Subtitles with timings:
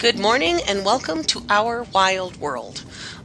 [0.00, 2.82] Good morning and welcome to Our Wild World.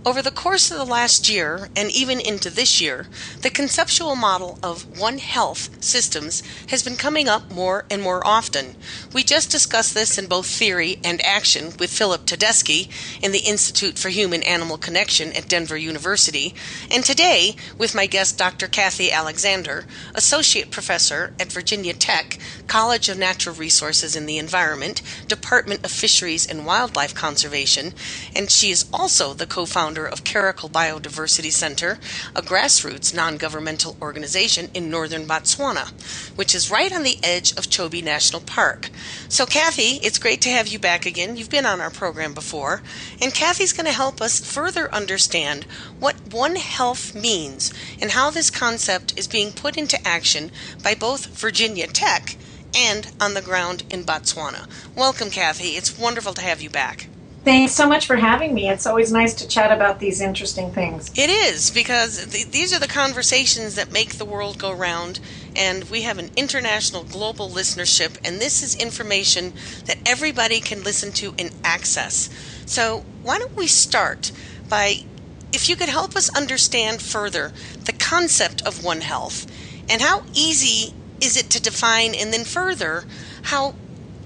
[0.07, 3.07] Over the course of the last year, and even into this year,
[3.41, 8.75] the conceptual model of One Health systems has been coming up more and more often.
[9.13, 12.87] We just discussed this in both theory and action with Philip Tedeschi
[13.19, 16.53] in the Institute for Human Animal Connection at Denver University,
[16.91, 18.67] and today with my guest Dr.
[18.67, 25.83] Kathy Alexander, Associate Professor at Virginia Tech, College of Natural Resources and the Environment, Department
[25.83, 27.91] of Fisheries and Wildlife Conservation,
[28.35, 31.97] and she is also the co founder founder of Caracal Biodiversity Center,
[32.35, 35.93] a grassroots non governmental organization in northern Botswana,
[36.35, 38.89] which is right on the edge of Chobe National Park.
[39.29, 41.37] So, Kathy, it's great to have you back again.
[41.37, 42.81] You've been on our program before,
[43.21, 45.63] and Kathy's going to help us further understand
[45.97, 50.51] what One Health means and how this concept is being put into action
[50.83, 52.35] by both Virginia Tech
[52.75, 54.67] and on the ground in Botswana.
[54.93, 55.77] Welcome, Kathy.
[55.77, 57.07] It's wonderful to have you back.
[57.45, 58.69] Thanks so much for having me.
[58.69, 61.11] It's always nice to chat about these interesting things.
[61.15, 65.19] It is, because th- these are the conversations that make the world go round,
[65.55, 69.53] and we have an international global listenership, and this is information
[69.85, 72.31] that everybody can listen to and access.
[72.65, 74.31] So, why don't we start
[74.67, 74.95] by
[75.53, 77.53] if you could help us understand further
[77.85, 79.45] the concept of One Health
[79.87, 83.05] and how easy is it to define, and then further,
[83.43, 83.75] how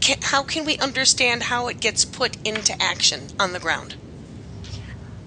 [0.02, 3.96] can, how can we understand how it gets put into action on the ground?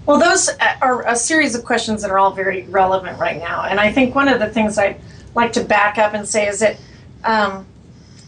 [0.07, 0.51] Well, those
[0.81, 3.65] are a series of questions that are all very relevant right now.
[3.65, 5.01] And I think one of the things I'd
[5.35, 6.77] like to back up and say is that
[7.23, 7.67] um,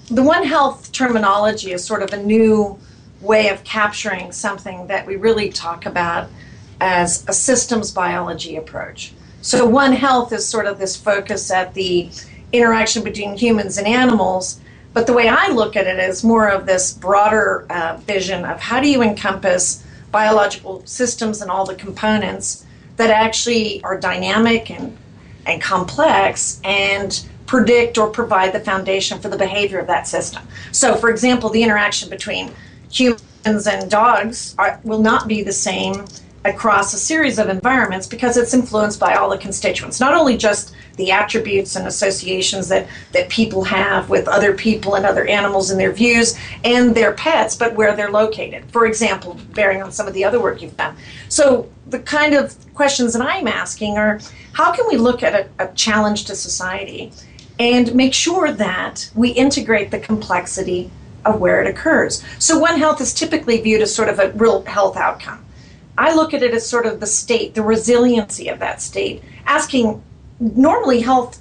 [0.06, 2.78] the One Health terminology is sort of a new
[3.20, 6.28] way of capturing something that we really talk about
[6.80, 9.12] as a systems biology approach.
[9.40, 12.10] So, One Health is sort of this focus at the
[12.52, 14.60] interaction between humans and animals
[14.94, 18.60] but the way I look at it is more of this broader uh, vision of
[18.60, 22.64] how do you encompass biological systems and all the components
[22.96, 24.96] that actually are dynamic and,
[25.46, 30.46] and complex and predict or provide the foundation for the behavior of that system.
[30.70, 32.52] So, for example, the interaction between
[32.90, 36.04] humans and dogs are, will not be the same
[36.44, 40.74] across a series of environments because it's influenced by all the constituents, not only just
[40.96, 45.80] the attributes and associations that, that people have with other people and other animals and
[45.80, 48.64] their views and their pets, but where they're located.
[48.70, 50.96] For example, bearing on some of the other work you've done.
[51.28, 54.18] So, the kind of questions that I'm asking are
[54.52, 57.12] how can we look at a, a challenge to society
[57.58, 60.90] and make sure that we integrate the complexity
[61.24, 62.22] of where it occurs?
[62.38, 65.44] So, One Health is typically viewed as sort of a real health outcome.
[65.96, 70.02] I look at it as sort of the state, the resiliency of that state, asking
[70.40, 71.40] normally health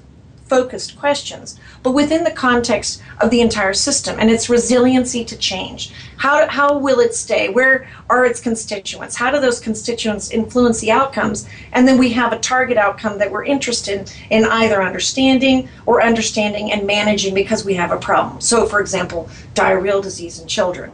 [0.53, 5.91] focused questions, but within the context of the entire system and its resiliency to change.
[6.17, 7.49] How, how will it stay?
[7.49, 9.15] Where are its constituents?
[9.15, 11.47] How do those constituents influence the outcomes?
[11.71, 16.71] And then we have a target outcome that we're interested in either understanding or understanding
[16.71, 18.39] and managing because we have a problem.
[18.39, 20.91] So, for example, diarrheal disease in children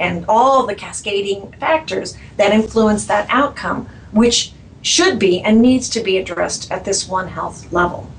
[0.00, 6.00] and all the cascading factors that influence that outcome, which should be and needs to
[6.02, 8.10] be addressed at this One Health level.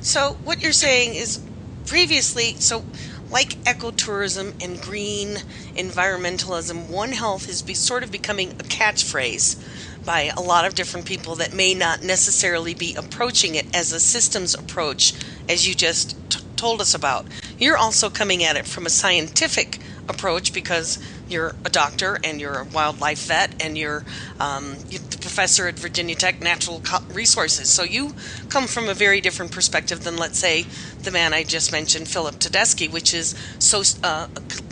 [0.00, 1.40] So, what you're saying is
[1.86, 2.84] previously, so
[3.30, 5.38] like ecotourism and green
[5.76, 9.56] environmentalism, One Health is be, sort of becoming a catchphrase.
[10.04, 14.00] by a lot of different people that may not necessarily be approaching it as a
[14.00, 15.14] systems approach,
[15.48, 17.26] as you just t- told us about.
[17.58, 20.98] You're also coming at it from a scientific approach because
[21.28, 24.04] you're a doctor and you're a wildlife vet and you're,
[24.40, 27.70] um, you're the professor at Virginia Tech Natural Resources.
[27.70, 28.14] So you
[28.48, 30.66] come from a very different perspective than, let's say,
[31.02, 34.26] the man I just mentioned, Philip Tedeschi, which is so, uh,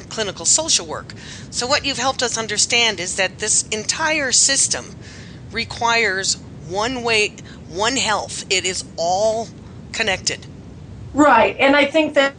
[0.08, 1.14] clinical social work.
[1.50, 4.96] So what you've helped us understand is that this entire system
[5.50, 6.34] requires
[6.68, 7.36] one way,
[7.66, 8.44] one health.
[8.50, 9.48] It is all
[9.92, 10.46] connected.
[11.14, 12.36] Right, and I think that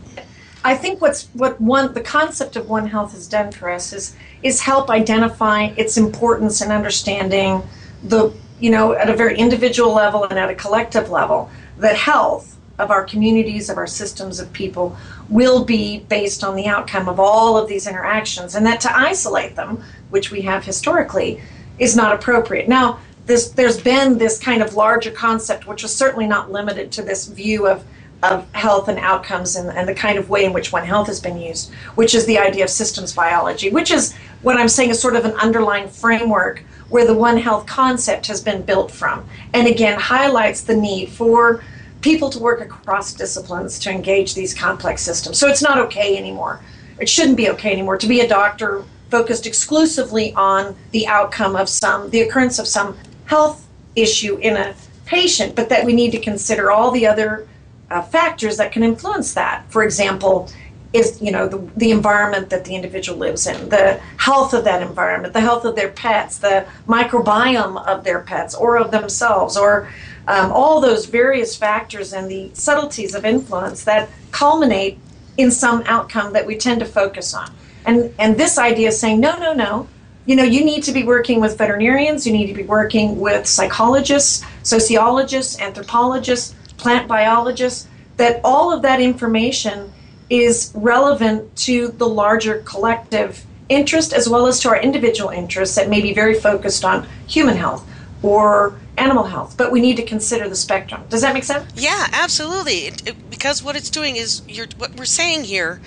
[0.64, 4.16] I think what's what one the concept of One Health has done for us is
[4.42, 7.64] is help identify its importance and understanding
[8.04, 12.58] the you know at a very individual level and at a collective level that health
[12.80, 14.98] of our communities of our systems of people
[15.30, 19.56] will be based on the outcome of all of these interactions and that to isolate
[19.56, 21.42] them which we have historically
[21.78, 22.70] is not appropriate.
[22.70, 27.02] Now this there's been this kind of larger concept which is certainly not limited to
[27.02, 27.84] this view of
[28.24, 31.20] of health and outcomes and, and the kind of way in which One Health has
[31.20, 35.00] been used, which is the idea of systems biology, which is what I'm saying is
[35.00, 39.28] sort of an underlying framework where the One Health concept has been built from.
[39.54, 41.64] And again, highlights the need for
[42.02, 45.38] people to work across disciplines to engage these complex systems.
[45.38, 46.62] So it's not okay anymore.
[47.00, 51.68] It shouldn't be okay anymore to be a doctor focused exclusively on the outcome of
[51.68, 54.76] some, the occurrence of some health issue in a
[55.06, 57.48] patient, but that we need to consider all the other
[57.94, 59.64] uh, factors that can influence that.
[59.70, 60.50] For example,
[60.94, 64.82] is you know the, the environment that the individual lives in, the health of that
[64.82, 69.90] environment, the health of their pets, the microbiome of their pets or of themselves, or
[70.28, 74.98] um, all those various factors and the subtleties of influence that culminate
[75.38, 77.52] in some outcome that we tend to focus on.
[77.86, 79.88] And and this idea of saying no, no, no.
[80.26, 82.26] You know, you need to be working with veterinarians.
[82.26, 87.88] You need to be working with psychologists, sociologists, anthropologists plant biologists,
[88.18, 89.92] that all of that information
[90.30, 95.90] is relevant to the larger collective interest as well as to our individual interests that
[95.90, 97.88] may be very focused on human health
[98.22, 99.56] or animal health.
[99.58, 101.04] But we need to consider the spectrum.
[101.10, 101.72] Does that make sense?
[101.76, 102.88] Yeah absolutely.
[102.88, 104.42] It, it, because what it's doing is
[104.78, 105.82] what we're saying here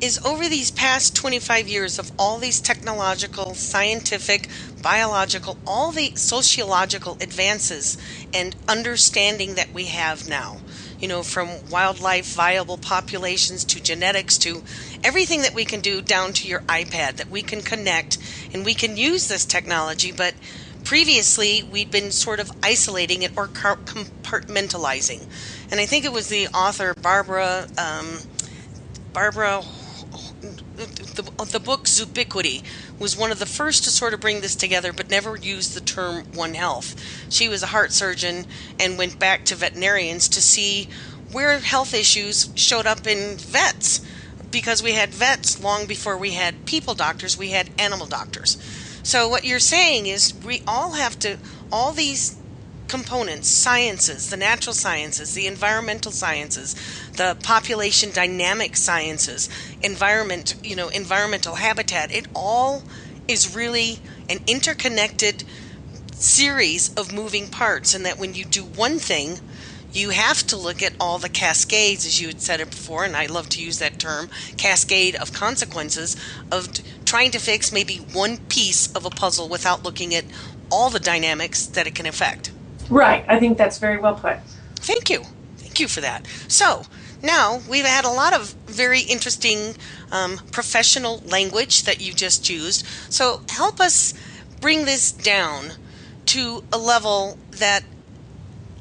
[0.00, 4.48] is over these past 25 years of all these technological, scientific,
[4.80, 7.96] biological, all the sociological advances
[8.32, 10.58] and understanding that we have now,
[11.00, 14.62] you know, from wildlife viable populations to genetics to
[15.02, 18.18] everything that we can do down to your iPad that we can connect
[18.52, 20.34] and we can use this technology, but
[20.84, 25.26] previously we'd been sort of isolating it or compartmentalizing.
[25.70, 28.20] And I think it was the author Barbara um,
[29.12, 29.64] Barbara
[30.86, 32.62] the, the book Zoobiquity
[32.98, 35.80] was one of the first to sort of bring this together, but never used the
[35.80, 36.94] term One Health.
[37.28, 38.46] She was a heart surgeon
[38.78, 40.88] and went back to veterinarians to see
[41.32, 44.00] where health issues showed up in vets
[44.50, 48.56] because we had vets long before we had people doctors, we had animal doctors.
[49.02, 51.38] So, what you're saying is we all have to,
[51.70, 52.36] all these
[52.88, 56.74] components sciences, the natural sciences, the environmental sciences,
[57.18, 59.48] the population dynamic sciences,
[59.82, 62.10] environment, you know, environmental habitat.
[62.14, 62.84] It all
[63.26, 63.98] is really
[64.30, 65.44] an interconnected
[66.12, 69.40] series of moving parts, and that when you do one thing,
[69.92, 73.16] you have to look at all the cascades, as you had said it before, and
[73.16, 76.16] I love to use that term cascade of consequences
[76.52, 76.68] of
[77.04, 80.24] trying to fix maybe one piece of a puzzle without looking at
[80.70, 82.52] all the dynamics that it can affect.
[82.90, 83.24] Right.
[83.28, 84.38] I think that's very well put.
[84.76, 85.24] Thank you.
[85.78, 86.26] Thank you for that.
[86.48, 86.82] So,
[87.22, 89.76] now we've had a lot of very interesting
[90.10, 92.84] um, professional language that you just used.
[93.10, 94.12] So, help us
[94.60, 95.74] bring this down
[96.26, 97.84] to a level that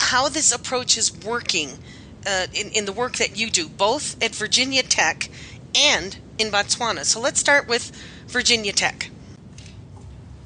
[0.02, 1.78] how this approach is working
[2.26, 5.30] uh, in, in the work that you do, both at Virginia Tech
[5.76, 7.06] and in Botswana.
[7.06, 7.92] So, let's start with
[8.26, 9.12] Virginia Tech.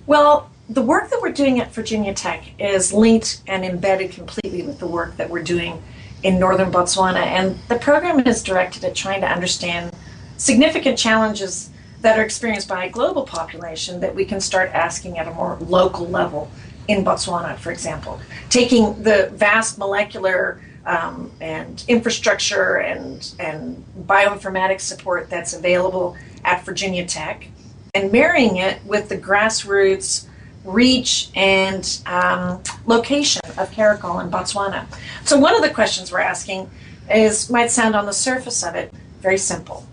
[0.05, 4.79] Well, the work that we're doing at Virginia Tech is linked and embedded completely with
[4.79, 5.81] the work that we're doing
[6.23, 7.25] in northern Botswana.
[7.25, 9.93] And the program is directed at trying to understand
[10.37, 11.69] significant challenges
[12.01, 15.57] that are experienced by a global population that we can start asking at a more
[15.61, 16.49] local level
[16.87, 18.19] in Botswana, for example.
[18.49, 27.05] Taking the vast molecular um, and infrastructure and, and bioinformatics support that's available at Virginia
[27.05, 27.47] Tech
[27.93, 30.25] and marrying it with the grassroots
[30.63, 34.85] reach and um, location of Caracal in Botswana.
[35.25, 36.69] So one of the questions we're asking
[37.09, 39.85] is might sound on the surface of it very simple.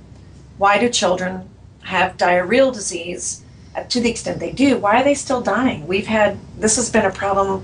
[0.58, 1.48] Why do children
[1.82, 3.42] have diarrheal disease
[3.78, 5.86] uh, to the extent they do, why are they still dying?
[5.86, 7.62] We've had this has been a problem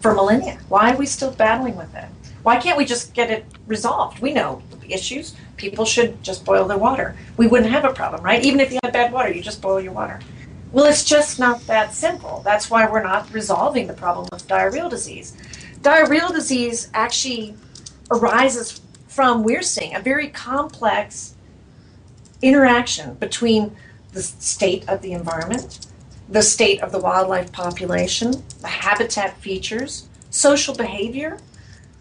[0.00, 0.58] for millennia.
[0.68, 2.06] Why are we still battling with it?
[2.42, 4.20] Why can't we just get it resolved?
[4.20, 5.34] We know the issues.
[5.56, 7.14] People should just boil their water.
[7.36, 8.42] We wouldn't have a problem, right?
[8.42, 10.20] Even if you had bad water, you just boil your water.
[10.72, 12.42] Well, it's just not that simple.
[12.44, 15.36] That's why we're not resolving the problem of diarrheal disease.
[15.82, 17.54] Diarrheal disease actually
[18.10, 21.34] arises from, we're seeing, a very complex
[22.40, 23.76] interaction between
[24.12, 25.86] the state of the environment,
[26.28, 31.38] the state of the wildlife population, the habitat features, social behavior,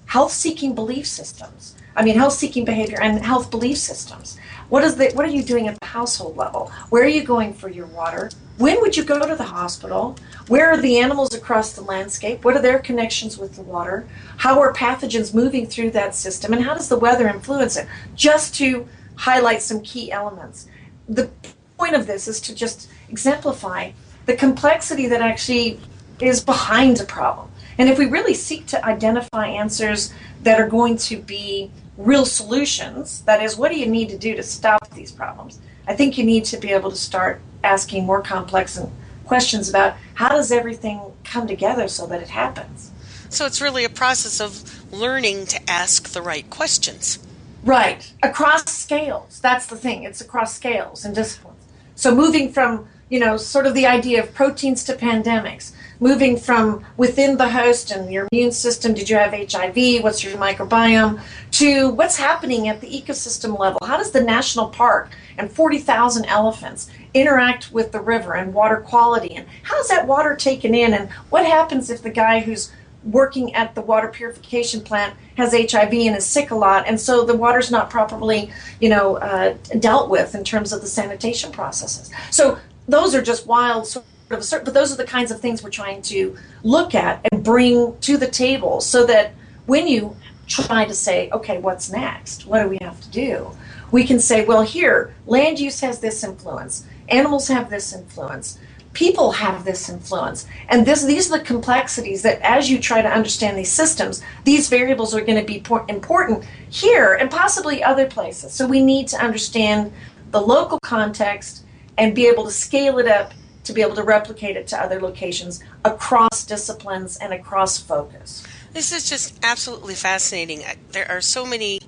[0.06, 1.76] health seeking belief systems.
[1.96, 4.38] I mean, health seeking behavior and health belief systems.
[4.70, 6.72] What is the, what are you doing at the household level?
[6.90, 8.30] Where are you going for your water?
[8.60, 10.18] When would you go to the hospital?
[10.50, 12.44] Where are the animals across the landscape?
[12.44, 14.06] What are their connections with the water?
[14.36, 16.52] How are pathogens moving through that system?
[16.52, 17.88] And how does the weather influence it?
[18.16, 18.86] Just to
[19.16, 20.68] highlight some key elements.
[21.08, 21.30] The
[21.78, 23.92] point of this is to just exemplify
[24.26, 25.80] the complexity that actually
[26.20, 27.50] is behind a problem.
[27.78, 30.14] And if we really seek to identify answers
[30.44, 34.36] that are going to be real solutions, that is, what do you need to do
[34.36, 35.60] to stop these problems?
[35.88, 38.80] I think you need to be able to start asking more complex
[39.26, 42.92] questions about how does everything come together so that it happens.
[43.30, 47.20] So it's really a process of learning to ask the right questions.
[47.64, 48.12] Right.
[48.24, 49.40] Across scales.
[49.40, 50.04] That's the thing.
[50.04, 51.64] It's across scales and disciplines.
[51.96, 56.86] So moving from, you know, sort of the idea of proteins to pandemics, moving from
[56.96, 60.02] within the host and your immune system, did you have HIV?
[60.02, 61.22] What's your microbiome?
[61.52, 63.80] To what's happening at the ecosystem level.
[63.86, 69.36] How does the national park and 40,000 elephants interact with the river and water quality?
[69.36, 70.94] And how's that water taken in?
[70.94, 72.72] And what happens if the guy who's
[73.04, 77.24] working at the water purification plant has HIV and is sick a lot, and so
[77.24, 78.52] the water's not properly,
[78.82, 82.12] you know, uh, dealt with in terms of the sanitation processes.
[82.30, 85.70] So those are just wild sort of, but those are the kinds of things we're
[85.70, 89.34] trying to look at and bring to the table, so that
[89.66, 90.16] when you
[90.48, 92.46] try to say, okay, what's next?
[92.46, 93.52] What do we have to do?
[93.92, 98.58] We can say, well, here, land use has this influence, animals have this influence
[98.94, 100.46] people have this influence.
[100.68, 104.68] And this, these are the complexities that, as you try to understand these systems, these
[104.68, 108.54] variables are going to be important here and possibly other places.
[108.54, 109.94] So we need to understand
[110.32, 111.64] the local context
[111.98, 113.34] and be able to scale it up
[113.66, 118.44] to be able to replicate it to other locations across disciplines and across focus.
[118.74, 120.64] This is just absolutely fascinating.
[120.92, 121.80] There are so many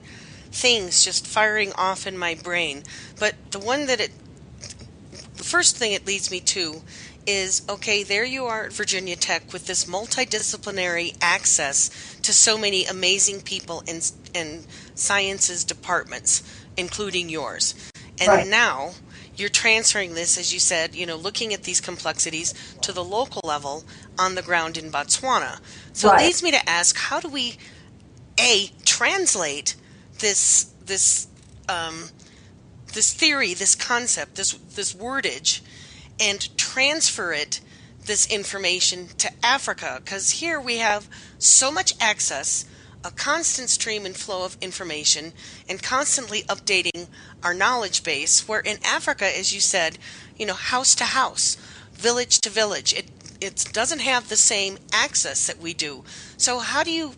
[0.51, 2.83] things just firing off in my brain,
[3.19, 4.11] but the one that it
[5.51, 6.81] first thing it leads me to
[7.27, 12.85] is okay, there you are at Virginia Tech with this multidisciplinary access to so many
[12.85, 13.99] amazing people in,
[14.33, 14.63] in
[14.95, 16.41] sciences departments,
[16.77, 17.75] including yours.
[18.21, 18.47] And right.
[18.47, 18.91] now
[19.35, 23.41] you're transferring this, as you said, you know, looking at these complexities to the local
[23.43, 23.83] level
[24.17, 25.59] on the ground in Botswana.
[25.91, 26.21] So right.
[26.21, 27.57] it leads me to ask how do we,
[28.39, 29.75] A, translate
[30.19, 31.27] this, this,
[31.67, 32.09] um,
[32.93, 35.61] this theory, this concept, this this wordage,
[36.19, 37.61] and transfer it
[38.05, 41.07] this information to Africa because here we have
[41.37, 42.65] so much access,
[43.03, 45.33] a constant stream and flow of information,
[45.69, 47.07] and constantly updating
[47.43, 48.47] our knowledge base.
[48.47, 49.97] Where in Africa, as you said,
[50.37, 51.57] you know, house to house,
[51.93, 53.05] village to village, it
[53.39, 56.03] it doesn't have the same access that we do.
[56.37, 57.13] So how do you?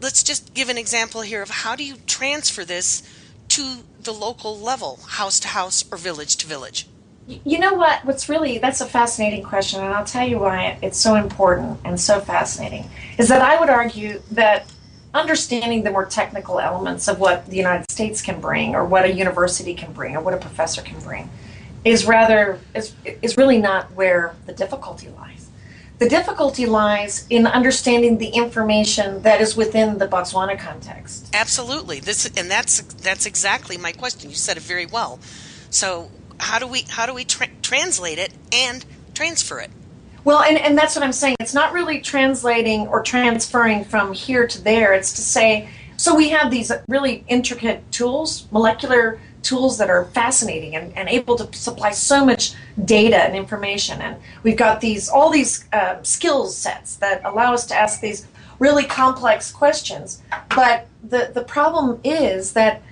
[0.00, 3.02] Let's just give an example here of how do you transfer this
[3.48, 6.88] to the local level, house to house or village to village?
[7.26, 8.04] You know what?
[8.04, 12.00] What's really that's a fascinating question, and I'll tell you why it's so important and
[12.00, 12.88] so fascinating.
[13.18, 14.72] Is that I would argue that
[15.12, 19.12] understanding the more technical elements of what the United States can bring, or what a
[19.12, 21.28] university can bring, or what a professor can bring,
[21.84, 25.45] is rather is is really not where the difficulty lies.
[25.98, 31.30] The difficulty lies in understanding the information that is within the Botswana context.
[31.32, 32.00] Absolutely.
[32.00, 34.28] This and that's that's exactly my question.
[34.28, 35.18] You said it very well.
[35.70, 38.84] So, how do we how do we tra- translate it and
[39.14, 39.70] transfer it?
[40.24, 41.36] Well, and, and that's what I'm saying.
[41.38, 44.92] It's not really translating or transferring from here to there.
[44.92, 50.74] It's to say, so we have these really intricate tools, molecular tools that are fascinating
[50.76, 54.00] and, and able to supply so much data and information.
[54.00, 58.26] And we've got these all these uh, skills sets that allow us to ask these
[58.58, 60.22] really complex questions.
[60.54, 62.82] But the, the problem is that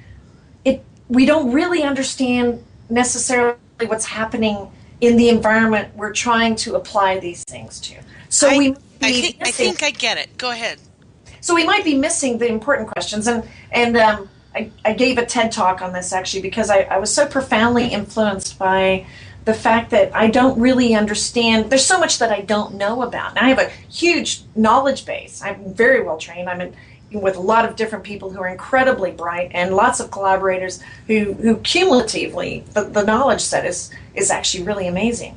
[0.65, 4.71] it we don't really understand necessarily what's happening
[5.01, 7.95] in the environment we're trying to apply these things to.
[8.29, 10.39] So I, we I think, I think I get it.
[10.39, 10.79] Go ahead.
[11.41, 13.43] So we might be missing the important questions and
[13.73, 17.13] and um, I, I gave a TED talk on this actually because I, I was
[17.13, 19.07] so profoundly influenced by
[19.45, 21.71] the fact that I don't really understand.
[21.71, 23.37] There's so much that I don't know about.
[23.37, 25.43] And I have a huge knowledge base.
[25.43, 26.49] I'm very well trained.
[26.49, 26.75] I'm in,
[27.13, 31.35] with a lot of different people who are incredibly bright and lots of collaborators who,
[31.35, 35.37] who cumulatively, the, the knowledge set is, is actually really amazing.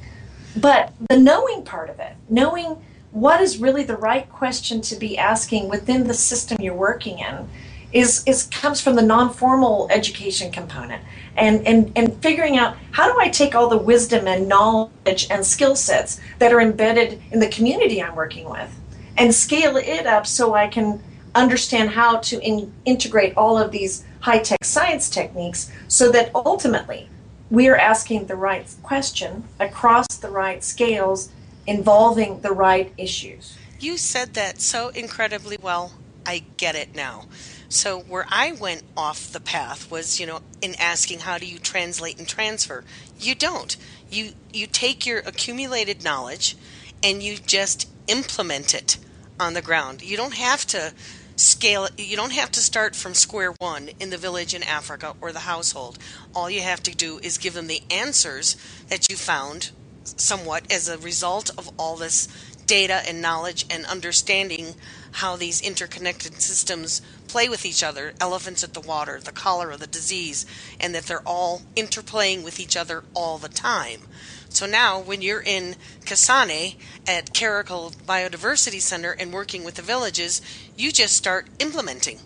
[0.56, 2.82] But the knowing part of it, knowing
[3.12, 7.48] what is really the right question to be asking within the system you're working in,
[7.92, 11.04] is, is comes from the non-formal education component
[11.36, 15.46] and, and, and figuring out how do I take all the wisdom and knowledge and
[15.46, 18.74] skill sets that are embedded in the community I'm working with
[19.18, 21.02] and scale it up so I can
[21.36, 27.10] understand how to in, integrate all of these high-tech science techniques so that ultimately
[27.50, 31.30] we are asking the right question across the right scales
[31.66, 33.58] involving the right issues.
[33.80, 35.94] You said that so incredibly well.
[36.26, 37.26] I get it now.
[37.70, 41.60] So where I went off the path was, you know, in asking how do you
[41.60, 42.84] translate and transfer.
[43.20, 43.76] You don't.
[44.10, 46.56] You you take your accumulated knowledge
[47.04, 48.98] and you just implement it
[49.40, 50.02] on the ground.
[50.02, 50.94] You don't have to
[51.36, 51.88] scale.
[51.98, 55.40] You don't have to start from square one in the village in Africa or the
[55.40, 56.00] household.
[56.34, 58.56] All you have to do is give them the answers
[58.88, 59.72] that you found
[60.04, 62.28] somewhat as a result of all this
[62.66, 64.76] data and knowledge and understanding
[65.14, 69.88] how these interconnected systems play with each other elephants at the water, the cholera, the
[69.88, 70.46] disease,
[70.80, 74.02] and that they're all interplaying with each other all the time.
[74.50, 76.76] So now, when you're in Kasane
[77.08, 80.42] at Caracal Biodiversity Center and working with the villages,
[80.76, 82.20] you just start implementing.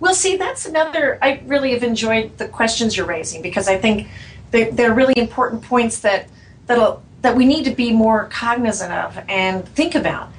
[0.00, 1.18] Well, see, that's another.
[1.22, 4.08] I really have enjoyed the questions you're raising because I think
[4.50, 6.28] they, they're really important points that
[6.66, 10.30] that that we need to be more cognizant of and think about.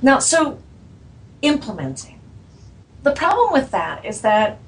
[0.00, 0.58] Now, so
[1.42, 2.11] implementing.
[3.02, 4.58] The problem with that is that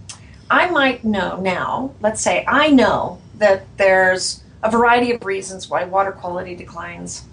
[0.51, 5.85] I might know now, let's say I know that there's a variety of reasons why
[5.85, 7.25] water quality declines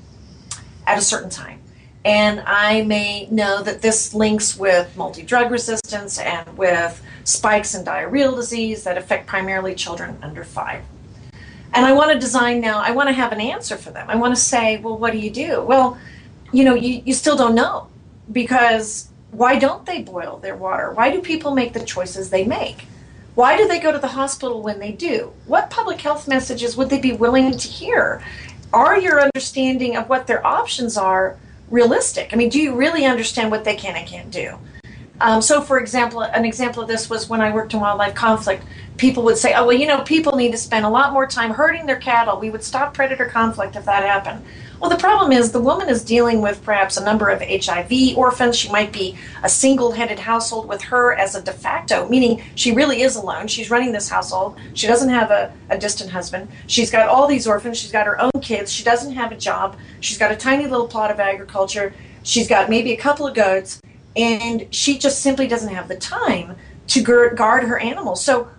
[0.86, 1.60] at a certain time.
[2.04, 7.86] And I may know that this links with multi drug resistance and with spikes in
[7.86, 10.84] diarrheal disease that affect primarily children under five.
[11.74, 14.10] And I want to design now, I want to have an answer for them.
[14.10, 15.62] I want to say, well, what do you do?
[15.62, 15.98] Well,
[16.52, 17.88] you know, you, you still don't know
[18.32, 20.92] because why don't they boil their water?
[20.92, 22.86] Why do people make the choices they make?
[23.34, 25.32] Why do they go to the hospital when they do?
[25.46, 28.22] What public health messages would they be willing to hear?
[28.74, 31.38] Are your understanding of what their options are
[31.70, 32.34] realistic?
[32.34, 34.58] I mean, do you really understand what they can and can't do?
[35.22, 38.64] Um, so, for example, an example of this was when I worked in wildlife conflict.
[38.98, 41.52] People would say, "Oh, well, you know, people need to spend a lot more time
[41.52, 42.40] herding their cattle.
[42.40, 44.44] We would stop predator conflict if that happened."
[44.82, 48.58] Well, the problem is the woman is dealing with perhaps a number of HIV orphans.
[48.58, 52.72] She might be a single headed household with her as a de facto, meaning she
[52.72, 53.48] really is alone.
[53.48, 54.58] She's running this household.
[54.74, 56.50] She doesn't have a, a distant husband.
[56.66, 57.78] She's got all these orphans.
[57.78, 58.74] She's got her own kids.
[58.74, 59.78] She doesn't have a job.
[60.00, 61.94] She's got a tiny little plot of agriculture.
[62.24, 63.80] She's got maybe a couple of goats.
[64.16, 66.56] And she just simply doesn't have the time
[66.88, 68.26] to guard her animals.
[68.26, 68.50] So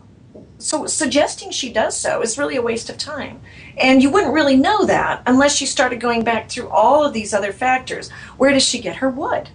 [0.63, 3.41] so suggesting she does so is really a waste of time.
[3.77, 7.35] And you wouldn't really know that unless you started going back through all of these
[7.35, 8.11] other factors.
[8.37, 9.51] Where does she get her wood?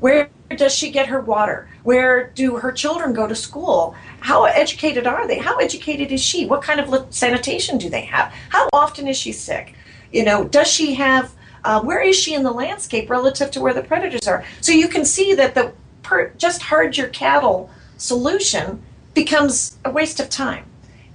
[0.00, 1.68] Where does she get her water?
[1.82, 3.94] Where do her children go to school?
[4.20, 5.38] How educated are they?
[5.38, 6.46] How educated is she?
[6.46, 8.32] What kind of sanitation do they have?
[8.48, 9.74] How often is she sick?
[10.12, 11.32] You know, does she have,
[11.64, 14.44] uh, where is she in the landscape relative to where the predators are?
[14.60, 18.82] So you can see that the per, just herd your cattle solution
[19.14, 20.64] becomes a waste of time.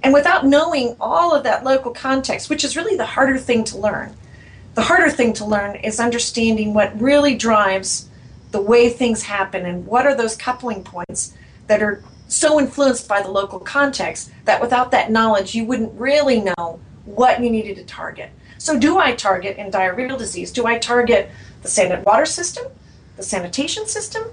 [0.04, 3.78] And without knowing all of that local context, which is really the harder thing to
[3.78, 4.16] learn,
[4.76, 8.10] the harder thing to learn is understanding what really drives
[8.52, 11.34] the way things happen and what are those coupling points
[11.68, 16.42] that are so influenced by the local context that without that knowledge, you wouldn't really
[16.42, 18.30] know what you needed to target.
[18.58, 20.52] So, do I target in diarrheal disease?
[20.52, 21.30] Do I target
[21.62, 22.66] the standard water system,
[23.16, 24.24] the sanitation system,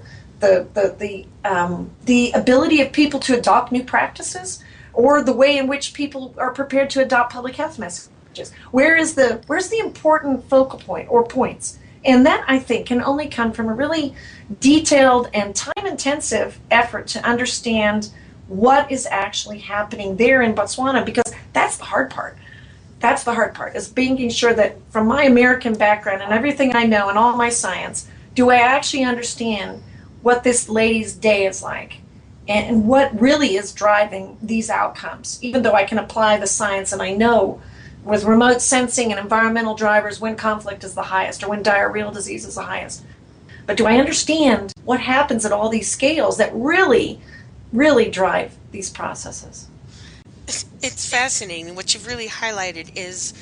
[0.43, 5.57] the the the um, the ability of people to adopt new practices, or the way
[5.57, 8.51] in which people are prepared to adopt public health messages.
[8.71, 11.79] Where is the where's the important focal point or points?
[12.05, 14.13] And that I think can only come from a really
[14.59, 18.09] detailed and time intensive effort to understand
[18.49, 22.37] what is actually happening there in Botswana because that's the hard part.
[22.99, 26.83] That's the hard part is making sure that from my American background and everything I
[26.83, 29.81] know and all my science, do I actually understand
[30.23, 31.97] what this lady's day is like
[32.47, 35.37] and what really is driving these outcomes.
[35.41, 37.61] Even though I can apply the science and I know
[38.03, 42.45] with remote sensing and environmental drivers when conflict is the highest or when diarrheal disease
[42.45, 43.03] is the highest.
[43.65, 47.21] But do I understand what happens at all these scales that really,
[47.71, 49.67] really drive these processes?
[50.47, 51.75] It's fascinating.
[51.75, 53.33] What you've really highlighted is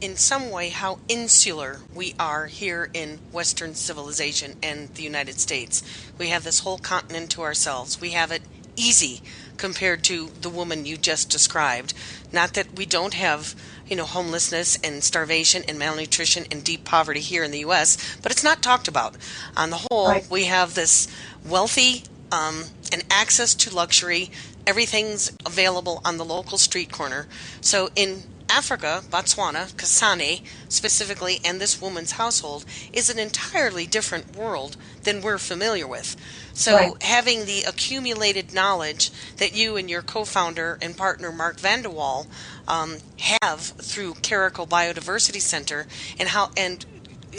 [0.00, 5.82] in some way how insular we are here in Western civilization and the United States.
[6.18, 8.00] We have this whole continent to ourselves.
[8.00, 8.42] We have it
[8.76, 9.20] easy
[9.56, 11.92] compared to the woman you just described.
[12.32, 13.56] Not that we don't have,
[13.88, 18.30] you know, homelessness and starvation and malnutrition and deep poverty here in the U.S., but
[18.30, 19.16] it's not talked about.
[19.56, 20.30] On the whole, right.
[20.30, 21.08] we have this
[21.44, 24.30] wealthy um, and access to luxury.
[24.64, 27.26] Everything's available on the local street corner.
[27.60, 34.76] So in Africa, Botswana, Kasane specifically, and this woman's household is an entirely different world
[35.02, 36.16] than we're familiar with.
[36.54, 37.02] So, right.
[37.02, 42.26] having the accumulated knowledge that you and your co founder and partner, Mark Vandewalle,
[42.66, 45.86] um, have through Caracal Biodiversity Center
[46.18, 46.84] and how, and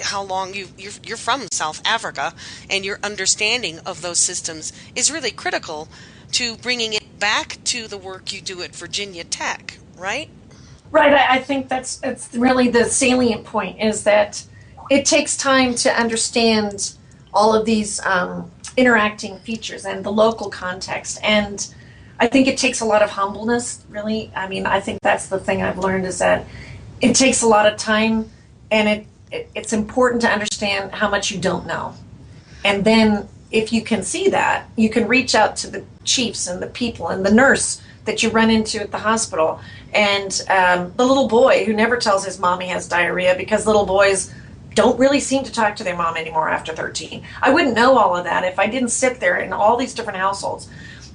[0.01, 2.33] how long you you're, you're, from South Africa
[2.69, 5.87] and your understanding of those systems is really critical
[6.33, 10.29] to bringing it back to the work you do at Virginia Tech, right?
[10.91, 11.13] Right.
[11.13, 14.43] I, I think that's it's really the salient point is that
[14.89, 16.93] it takes time to understand
[17.31, 21.73] all of these um, interacting features and the local context and
[22.19, 24.31] I think it takes a lot of humbleness, really.
[24.35, 26.45] I mean, I think that's the thing I've learned is that
[26.99, 28.29] it takes a lot of time
[28.71, 31.93] and it, it, it's important to understand how much you don't know.
[32.65, 36.61] And then if you can see that, you can reach out to the chiefs and
[36.61, 39.59] the people and the nurse that you run into at the hospital
[39.93, 43.85] and um, the little boy who never tells his mom he has diarrhea because little
[43.85, 44.33] boys
[44.73, 47.23] don't really seem to talk to their mom anymore after 13.
[47.41, 50.17] I wouldn't know all of that if I didn't sit there in all these different
[50.17, 50.67] households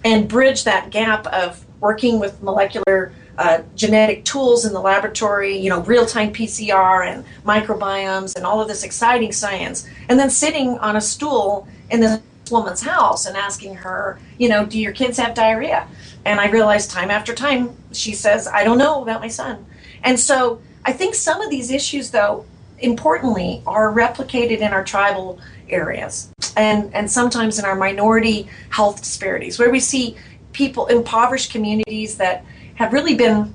[0.05, 5.71] and bridge that gap of working with molecular uh, genetic tools in the laboratory, you
[5.71, 10.79] know, real time PCR and microbiomes and all of this exciting science, and then sitting
[10.79, 15.19] on a stool in this woman's house and asking her, you know, do your kids
[15.19, 15.87] have diarrhea?
[16.25, 19.67] And I realized time after time, she says, I don't know about my son.
[20.03, 22.45] And so I think some of these issues, though,
[22.79, 29.59] importantly, are replicated in our tribal areas and, and sometimes in our minority health disparities,
[29.59, 30.17] where we see
[30.53, 33.55] people, impoverished communities that have really been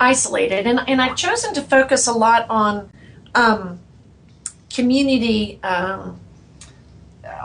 [0.00, 0.66] isolated.
[0.66, 2.90] And, and I've chosen to focus a lot on
[3.34, 3.78] um,
[4.70, 5.60] community.
[5.62, 6.18] Um,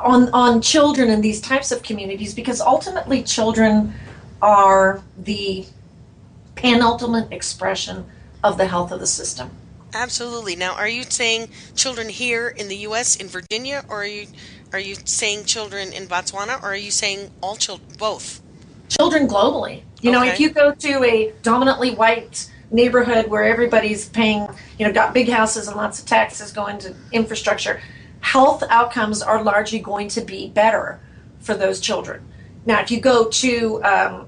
[0.04, 3.94] on on children in these types of communities because ultimately children
[4.42, 5.66] are the
[6.56, 8.06] penultimate expression
[8.44, 9.50] of the health of the system.
[9.94, 10.56] Absolutely.
[10.56, 13.16] Now, are you saying children here in the U.S.
[13.16, 14.28] in Virginia, or are you
[14.74, 18.42] are you saying children in Botswana, or are you saying all children, both?
[18.90, 19.84] Children globally.
[20.02, 20.20] You okay.
[20.20, 25.14] know, if you go to a dominantly white neighborhood where everybody's paying, you know, got
[25.14, 27.82] big houses and lots of taxes going to infrastructure,
[28.28, 31.00] health outcomes are largely going to be better
[31.40, 32.22] for those children.
[32.66, 34.28] Now, if you go to um,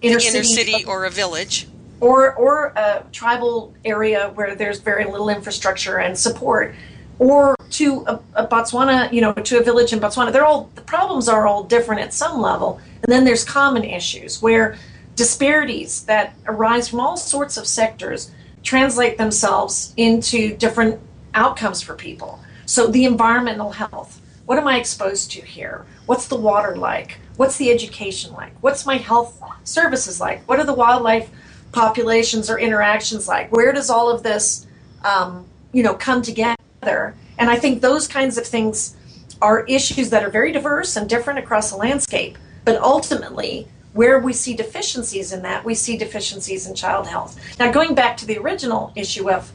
[0.00, 1.68] inner, city, city or a village,
[2.00, 6.74] or or a tribal area where there's very little infrastructure and support,
[7.18, 10.80] or to a, a, Botswana, you know, to a village in Botswana, they're all the
[10.80, 14.78] problems are all different at some level, and then there's common issues where
[15.14, 18.30] disparities that arise from all sorts of sectors
[18.62, 20.98] translate themselves into different
[21.34, 22.40] outcomes for people.
[22.66, 25.86] So the environmental health, what am I exposed to here?
[26.06, 27.18] What's the water like?
[27.36, 28.52] What's the education like?
[28.60, 30.46] What's my health services like?
[30.48, 31.30] What are the wildlife
[31.72, 33.52] populations or interactions like?
[33.52, 34.66] Where does all of this,
[35.04, 37.14] um, you know, come together?
[37.38, 38.96] And I think those kinds of things
[39.40, 42.36] are issues that are very diverse and different across the landscape.
[42.64, 47.38] But ultimately, where we see deficiencies in that, we see deficiencies in child health.
[47.58, 49.52] Now, going back to the original issue of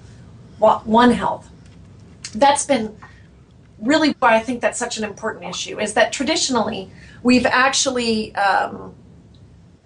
[0.59, 1.50] One Health,
[2.33, 2.95] that's been
[3.79, 6.91] really why I think that's such an important issue is that traditionally
[7.23, 8.93] we've actually um,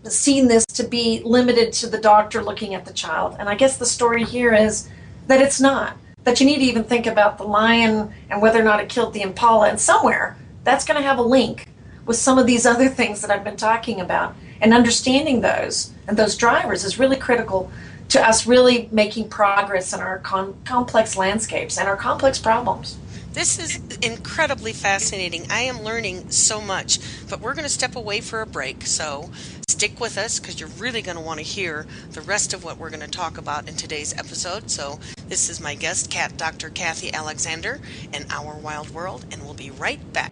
[0.04, 3.36] seen this to be limited to the doctor looking at the child.
[3.40, 4.90] And I guess the story here is
[5.28, 5.98] that it's not.
[6.24, 9.14] That you need to even think about the lion and whether or not it killed
[9.14, 9.70] the impala.
[9.70, 11.70] And somewhere that's going to have a link
[12.06, 14.36] with some of these other things that I've been talking about.
[14.62, 17.72] And understanding those and those drivers is really critical
[18.10, 22.98] to us really making progress in our complex landscapes and our complex problems.
[23.34, 25.48] This is incredibly fascinating.
[25.50, 28.86] I am learning so much, but we're going to step away for a break.
[28.86, 29.30] So
[29.68, 32.78] stick with us because you're really going to want to hear the rest of what
[32.78, 34.72] we're going to talk about in today's episode.
[34.72, 36.70] So this is my guest, Cat Dr.
[36.70, 37.82] Kathy Alexander,
[38.14, 40.32] and Our Wild World, and we'll be right back.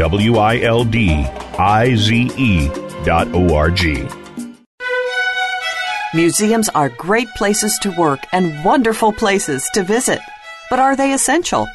[0.00, 1.10] W I L D
[1.58, 2.70] I Z E
[3.04, 4.08] dot O R G.
[6.14, 10.18] Museums are great places to work and wonderful places to visit.
[10.70, 11.68] But are they essential?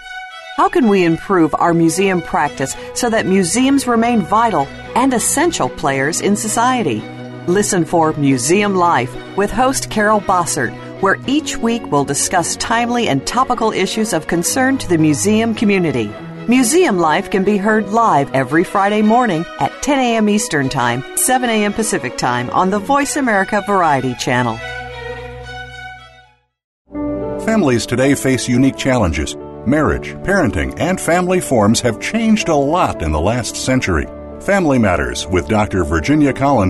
[0.57, 6.19] How can we improve our museum practice so that museums remain vital and essential players
[6.19, 7.03] in society?
[7.45, 13.27] Listen for Museum Life with host Carol Bossert, where each week we'll discuss timely and
[13.27, 16.11] topical issues of concern to the museum community.
[16.47, 20.29] Museum Life can be heard live every Friday morning at 10 a.m.
[20.29, 21.73] Eastern Time, 7 a.m.
[21.73, 24.55] Pacific Time on the Voice America Variety Channel.
[27.45, 29.35] Families today face unique challenges.
[29.65, 34.05] Marriage, parenting, and family forms have changed a lot in the last century.
[34.39, 35.83] Family Matters with Dr.
[35.83, 36.69] Virginia Collin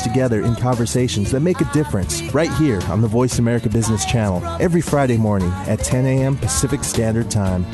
[0.01, 4.43] together in conversations that make a difference right here on the Voice America Business Channel
[4.61, 6.37] every Friday morning at 10 a.m.
[6.37, 7.65] Pacific Standard Time.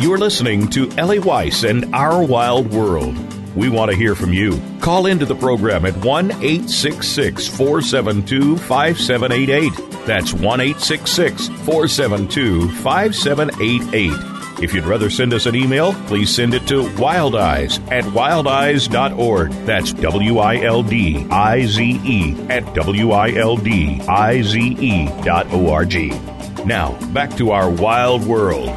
[0.00, 3.16] You're listening to Ellie Weiss and Our Wild World.
[3.54, 4.60] We want to hear from you.
[4.80, 10.06] Call into the program at 1 866 472 5788.
[10.06, 14.37] That's 1 866 472 5788.
[14.60, 19.52] If you'd rather send us an email, please send it to wildize at wildize.org.
[19.66, 24.58] That's W I L D I Z E at W I L D I Z
[24.58, 26.08] E dot O R G.
[26.64, 28.70] Now, back to our wild world.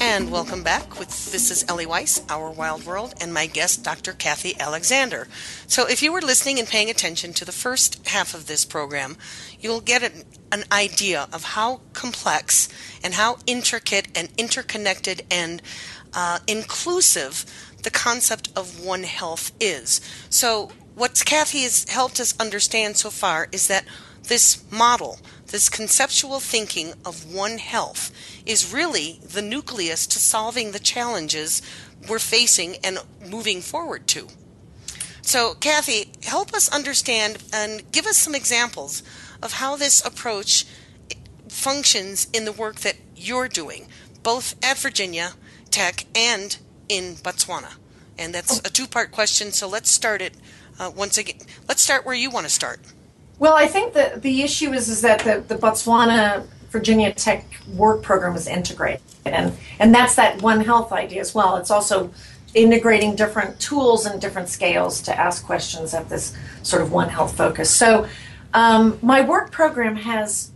[0.00, 0.95] And welcome back.
[1.32, 4.12] This is Ellie Weiss, Our Wild World, and my guest, Dr.
[4.12, 5.26] Kathy Alexander.
[5.66, 9.16] So, if you were listening and paying attention to the first half of this program,
[9.60, 12.68] you'll get an, an idea of how complex
[13.02, 15.62] and how intricate and interconnected and
[16.14, 17.44] uh, inclusive
[17.82, 20.00] the concept of One Health is.
[20.30, 23.84] So, what Kathy has helped us understand so far is that
[24.22, 28.10] this model, this conceptual thinking of One Health,
[28.44, 31.62] is really the nucleus to solving the challenges
[32.08, 34.28] we're facing and moving forward to.
[35.22, 39.02] So, Kathy, help us understand and give us some examples
[39.42, 40.66] of how this approach
[41.48, 43.88] functions in the work that you're doing,
[44.22, 45.32] both at Virginia
[45.70, 46.56] Tech and
[46.88, 47.74] in Botswana.
[48.18, 50.34] And that's a two part question, so let's start it
[50.78, 51.38] uh, once again.
[51.68, 52.80] Let's start where you want to start.
[53.38, 57.44] Well, I think that the issue is is that the, the Botswana Virginia Tech
[57.74, 61.56] work program is integrated, and and that's that One Health idea as well.
[61.56, 62.10] It's also
[62.54, 67.36] integrating different tools and different scales to ask questions at this sort of One Health
[67.36, 67.70] focus.
[67.70, 68.06] So,
[68.54, 70.50] um, my work program has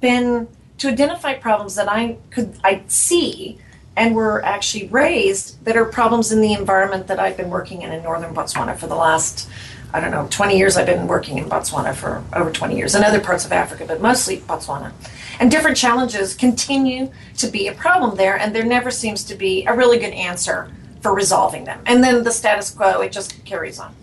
[0.00, 3.58] been to identify problems that I could I see
[3.96, 7.92] and were actually raised that are problems in the environment that I've been working in
[7.92, 9.48] in northern Botswana for the last
[9.94, 13.04] I don't know, 20 years I've been working in Botswana for over 20 years, in
[13.04, 14.92] other parts of Africa, but mostly Botswana.
[15.38, 19.66] And different challenges continue to be a problem there, and there never seems to be
[19.66, 20.70] a really good answer
[21.02, 21.80] for resolving them.
[21.84, 23.94] And then the status quo, it just carries on.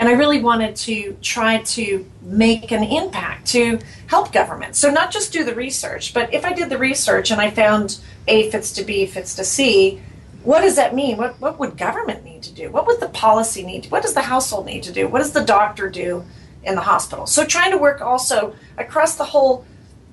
[0.00, 4.74] And I really wanted to try to make an impact to help government.
[4.74, 8.00] So, not just do the research, but if I did the research and I found
[8.26, 10.00] A fits to B fits to C,
[10.42, 11.18] what does that mean?
[11.18, 12.70] What, what would government need to do?
[12.70, 13.84] What would the policy need?
[13.84, 15.06] To, what does the household need to do?
[15.06, 16.24] What does the doctor do
[16.64, 17.26] in the hospital?
[17.26, 19.66] So, trying to work also across the whole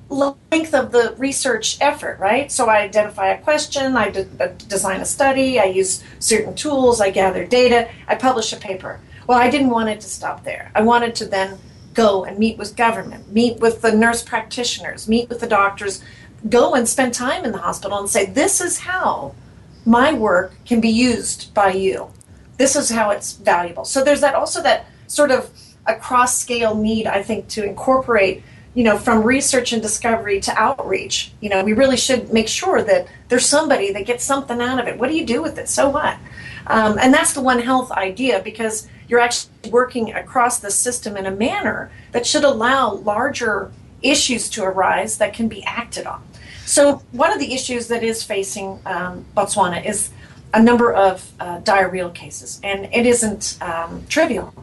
[0.10, 2.52] length of the research effort, right?
[2.52, 4.26] So I identify a question, I de-
[4.68, 9.02] design a study, I use certain tools, I gather data, I publish a paper.
[9.28, 10.72] Well, I didn't want it to stop there.
[10.74, 11.60] I wanted to then
[11.94, 16.02] go and meet with government, meet with the nurse practitioners, meet with the doctors,
[16.50, 19.36] go and spend time in the hospital and say, this is how
[19.86, 22.10] my work can be used by you.
[22.58, 23.84] This is how it's valuable.
[23.84, 25.50] So there's that also that sort of
[25.86, 28.44] a cross scale need, I think, to incorporate
[28.78, 31.32] you know, from research and discovery to outreach.
[31.42, 34.88] You know, we really should make sure that there's somebody that gets something out of
[34.88, 35.00] it.
[35.00, 35.68] What do you do with it?
[35.68, 36.16] So what?
[36.68, 41.26] Um, and that's the One Health idea because you're actually working across the system in
[41.26, 46.24] a manner that should allow larger issues to arise that can be acted on.
[46.66, 50.10] So, one of the issues that is facing um, Botswana is
[50.54, 54.54] a number of uh, diarrheal cases, and it isn't um, trivial.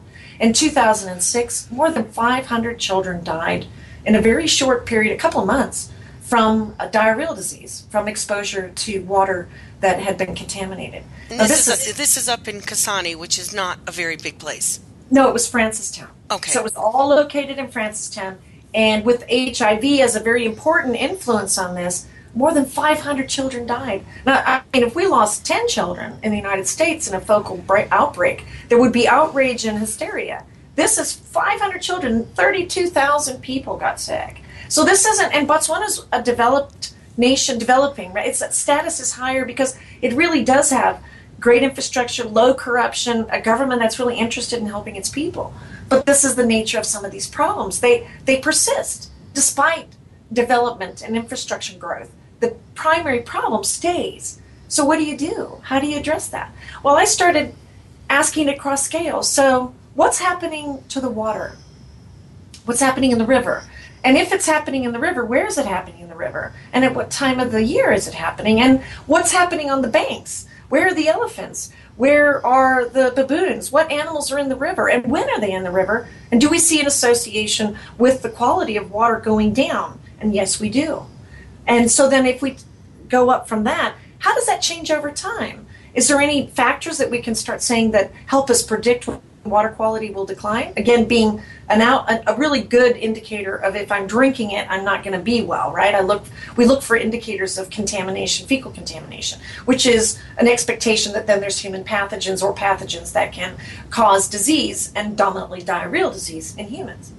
[0.41, 3.67] In 2006, more than 500 children died
[4.05, 8.71] in a very short period, a couple of months, from a diarrheal disease from exposure
[8.75, 9.47] to water
[9.85, 11.03] that had been contaminated.
[11.29, 14.39] This, this, is, is, this is up in Kasane, which is not a very big
[14.39, 14.81] place.
[15.11, 16.09] No, it was Francistown.
[16.31, 16.51] Okay.
[16.51, 18.39] So it was all located in Francistown.
[18.73, 24.07] And with HIV as a very important influence on this, more than 500 children died.
[24.25, 27.59] Now, I mean, if we lost 10 children in the United States in a focal
[27.59, 30.47] break, outbreak, there would be outrage and hysteria.
[30.77, 34.41] This is 500 children, 32,000 people got sick.
[34.71, 38.27] So this isn't, and Botswana's a developed nation, developing, right?
[38.27, 41.03] Its status is higher because it really does have
[41.41, 45.53] great infrastructure, low corruption, a government that's really interested in helping its people.
[45.89, 47.81] But this is the nature of some of these problems.
[47.81, 49.89] They they persist despite
[50.33, 52.11] development and infrastructure growth.
[52.41, 54.41] The primary problem stays.
[54.69, 55.61] So what do you do?
[55.63, 56.53] How do you address that?
[56.83, 57.55] Well, I started
[58.09, 59.31] asking across scales.
[59.31, 61.57] So what's happening to the water?
[62.65, 63.65] What's happening in the river?
[64.05, 66.53] And if it's happening in the river, where is it happening in the river?
[66.75, 68.61] And at what time of the year is it happening?
[68.61, 70.47] And what's happening on the banks?
[70.69, 71.73] Where are the elephants?
[71.97, 73.73] Where are the baboons?
[73.73, 74.91] What animals are in the river?
[74.91, 76.07] And when are they in the river?
[76.31, 80.01] And do we see an association with the quality of water going down?
[80.21, 81.07] And yes, we do.
[81.67, 82.59] And so then if we
[83.09, 85.67] go up from that, how does that change over time?
[85.95, 89.09] Is there any factors that we can start saying that help us predict
[89.45, 90.73] water quality will decline.
[90.77, 95.03] Again, being an out a, really good indicator of if I'm drinking it, I'm not
[95.03, 95.95] going to be well, right?
[95.95, 96.25] I look
[96.57, 101.59] we look for indicators of contamination, fecal contamination, which is an expectation that then there's
[101.59, 103.57] human pathogens or pathogens that can
[103.91, 107.13] cause disease and dominantly diarrheal disease in humans.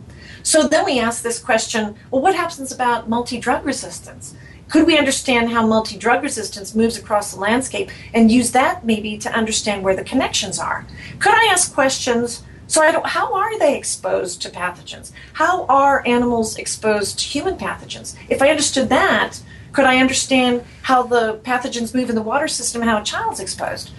[0.43, 4.35] So then we ask this question, well, what happens about multi-drug resistance?
[4.69, 9.17] Could we understand how multi drug resistance moves across the landscape and use that maybe
[9.19, 10.85] to understand where the connections are?
[11.19, 12.43] Could I ask questions?
[12.67, 15.11] So, I don't, how are they exposed to pathogens?
[15.33, 18.15] How are animals exposed to human pathogens?
[18.27, 19.39] If I understood that,
[19.71, 23.91] could I understand how the pathogens move in the water system how a child's exposed?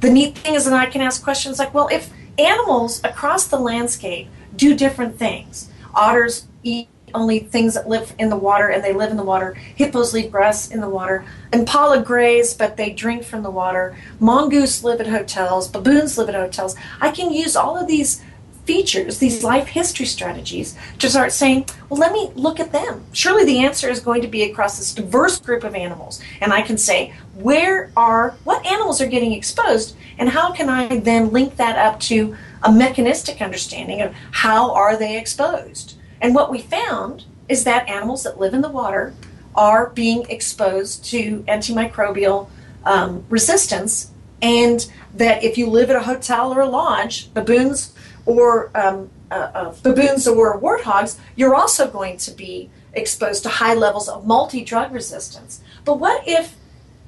[0.00, 3.58] The neat thing is that I can ask questions like, well, if animals across the
[3.58, 8.92] landscape do different things, otters eat only things that live in the water and they
[8.92, 9.54] live in the water.
[9.54, 11.24] Hippos leave grass in the water.
[11.52, 13.96] Impala graze, but they drink from the water.
[14.18, 15.68] Mongoose live at hotels.
[15.68, 16.76] Baboons live at hotels.
[17.00, 18.22] I can use all of these
[18.64, 23.04] features, these life history strategies, to start saying, well, let me look at them.
[23.12, 26.22] Surely the answer is going to be across this diverse group of animals.
[26.40, 31.00] And I can say, where are, what animals are getting exposed, and how can I
[31.00, 35.96] then link that up to a mechanistic understanding of how are they exposed?
[36.20, 39.14] And what we found is that animals that live in the water
[39.54, 42.48] are being exposed to antimicrobial
[42.84, 47.92] um, resistance, and that if you live at a hotel or a lodge, baboons
[48.26, 53.74] or um, uh, uh, baboons or warthogs, you're also going to be exposed to high
[53.74, 55.60] levels of multi-drug resistance.
[55.84, 56.56] But what if,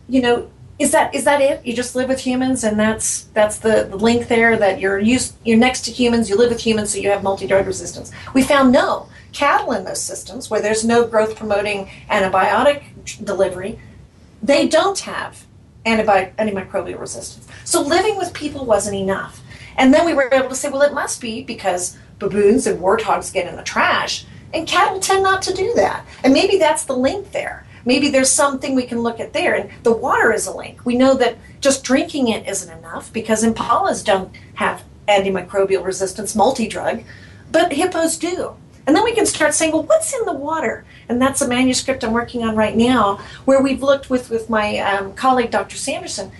[0.09, 0.51] you know,
[0.83, 1.65] is that is that it?
[1.65, 4.57] You just live with humans, and that's that's the, the link there.
[4.57, 7.67] That you're used, you're next to humans, you live with humans, so you have multi-drug
[7.67, 8.11] resistance.
[8.35, 12.83] We found no cattle in those systems where there's no growth promoting antibiotic
[13.25, 13.79] delivery.
[14.43, 15.47] They don't have
[15.87, 17.47] antibi- antimicrobial resistance.
[17.65, 19.41] So living with people wasn't enough.
[19.77, 23.33] And then we were able to say, well, it must be because baboons and warthogs
[23.33, 26.05] get in the trash, and cattle tend not to do that.
[26.25, 27.65] And maybe that's the link there.
[27.85, 29.55] Maybe there's something we can look at there.
[29.55, 30.85] And the water is a link.
[30.85, 36.69] We know that just drinking it isn't enough because impalas don't have antimicrobial resistance multi
[36.69, 37.03] drug,
[37.51, 38.57] but hippos do.
[38.87, 40.85] And then we can start saying, well, what's in the water?
[41.09, 44.79] And that's a manuscript I'm working on right now, where we've looked with, with my
[44.79, 45.77] um, colleague, Dr.
[45.77, 46.33] Sanderson,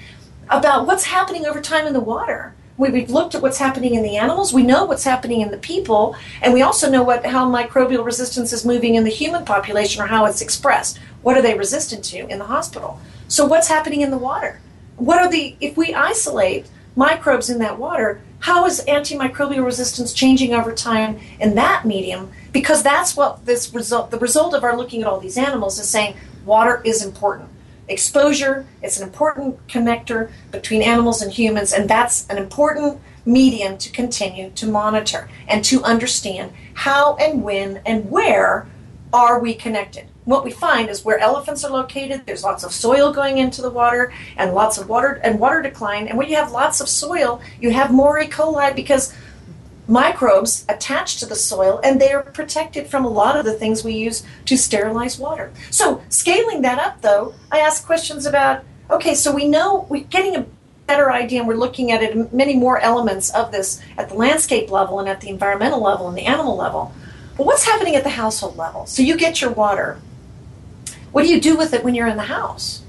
[0.49, 2.55] about what's happening over time in the water.
[2.79, 4.53] We've looked at what's happening in the animals.
[4.53, 8.53] We know what's happening in the people, and we also know what how microbial resistance
[8.53, 10.99] is moving in the human population or how it's expressed.
[11.23, 12.99] What are they resistant to in the hospital?
[13.29, 14.61] So what's happening in the water?
[14.97, 16.67] What are the if we isolate
[16.97, 22.31] microbes in that water, how is antimicrobial resistance changing over time in that medium?
[22.53, 25.89] Because that's what this result, the result of our looking at all these animals is
[25.89, 27.49] saying water is important.
[27.93, 33.93] Exposure is an important connector between animals and humans, and that's an important medium to
[33.93, 38.67] continue to monitor and to understand how and when and where
[39.13, 43.13] are we connected what we find is where elephants are located, there's lots of soil
[43.13, 46.07] going into the water and lots of water and water decline.
[46.07, 48.29] And when you have lots of soil, you have more E.
[48.29, 49.15] coli because
[49.89, 53.85] microbes attach to the soil and they are protected from a lot of the things
[53.85, 55.53] we use to sterilize water.
[55.71, 60.37] So, scaling that up though, I ask questions about okay, so we know we're getting
[60.37, 60.47] a
[60.87, 64.71] better idea and we're looking at it many more elements of this at the landscape
[64.71, 66.93] level and at the environmental level and the animal level.
[67.37, 68.85] But what's happening at the household level?
[68.87, 69.99] So you get your water
[71.13, 72.83] what do you do with it when you're in the house?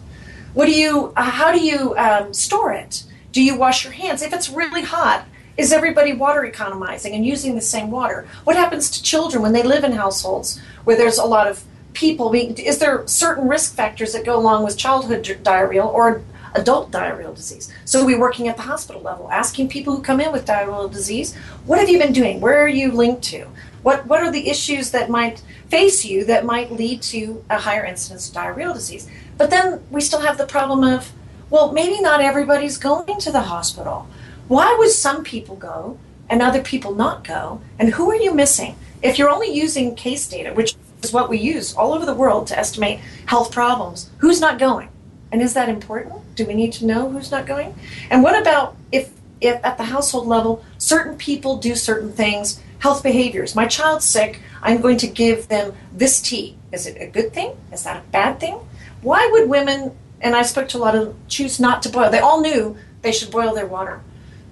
[0.53, 1.13] What do you?
[1.15, 3.03] Uh, how do you um, store it?
[3.31, 4.21] Do you wash your hands?
[4.21, 5.27] If it's really hot,
[5.57, 8.27] is everybody water economizing and using the same water?
[8.43, 12.33] What happens to children when they live in households where there's a lot of people?
[12.33, 16.23] Is there certain risk factors that go along with childhood diarrheal or
[16.55, 17.71] adult diarrheal disease?
[17.85, 21.35] So we're working at the hospital level, asking people who come in with diarrheal disease,
[21.65, 22.41] what have you been doing?
[22.41, 23.47] Where are you linked to?
[23.83, 25.43] What what are the issues that might
[25.73, 29.09] face you that might lead to a higher incidence of diarrheal disease.
[29.39, 31.11] But then we still have the problem of,
[31.49, 34.07] well, maybe not everybody's going to the hospital.
[34.47, 35.97] Why would some people go
[36.29, 37.61] and other people not go?
[37.79, 38.75] And who are you missing?
[39.01, 42.47] If you're only using case data, which is what we use all over the world
[42.47, 44.89] to estimate health problems, who's not going?
[45.31, 46.35] And is that important?
[46.35, 47.75] Do we need to know who's not going?
[48.09, 53.01] And what about if, if at the household level, certain people do certain things health
[53.01, 53.55] behaviors.
[53.55, 54.41] My child's sick.
[54.61, 56.57] I'm going to give them this tea.
[56.73, 57.55] Is it a good thing?
[57.71, 58.59] Is that a bad thing?
[59.01, 62.11] Why would women, and I spoke to a lot of, choose not to boil?
[62.11, 64.01] They all knew they should boil their water.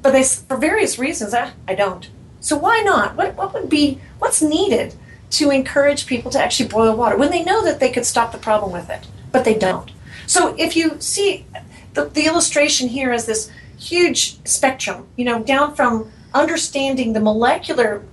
[0.02, 2.10] But they, for various reasons, I, I don't.
[2.40, 3.16] So why not?
[3.16, 4.96] What, what would be, what's needed
[5.32, 8.38] to encourage people to actually boil water when they know that they could stop the
[8.38, 9.92] problem with it, but they don't?
[10.26, 11.46] So if you see
[11.94, 18.04] the, the illustration here is this huge spectrum, you know, down from understanding the molecular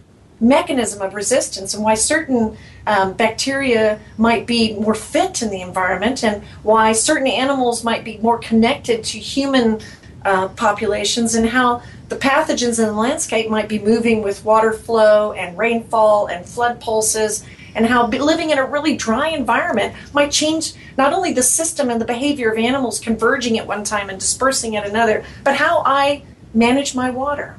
[0.40, 6.22] mechanism of resistance and why certain um, bacteria might be more fit in the environment
[6.22, 9.80] and why certain animals might be more connected to human
[10.24, 15.32] uh, populations and how the pathogens in the landscape might be moving with water flow
[15.32, 17.44] and rainfall and flood pulses
[17.74, 22.00] and how living in a really dry environment might change not only the system and
[22.00, 26.22] the behavior of animals converging at one time and dispersing at another but how i
[26.54, 27.58] manage my water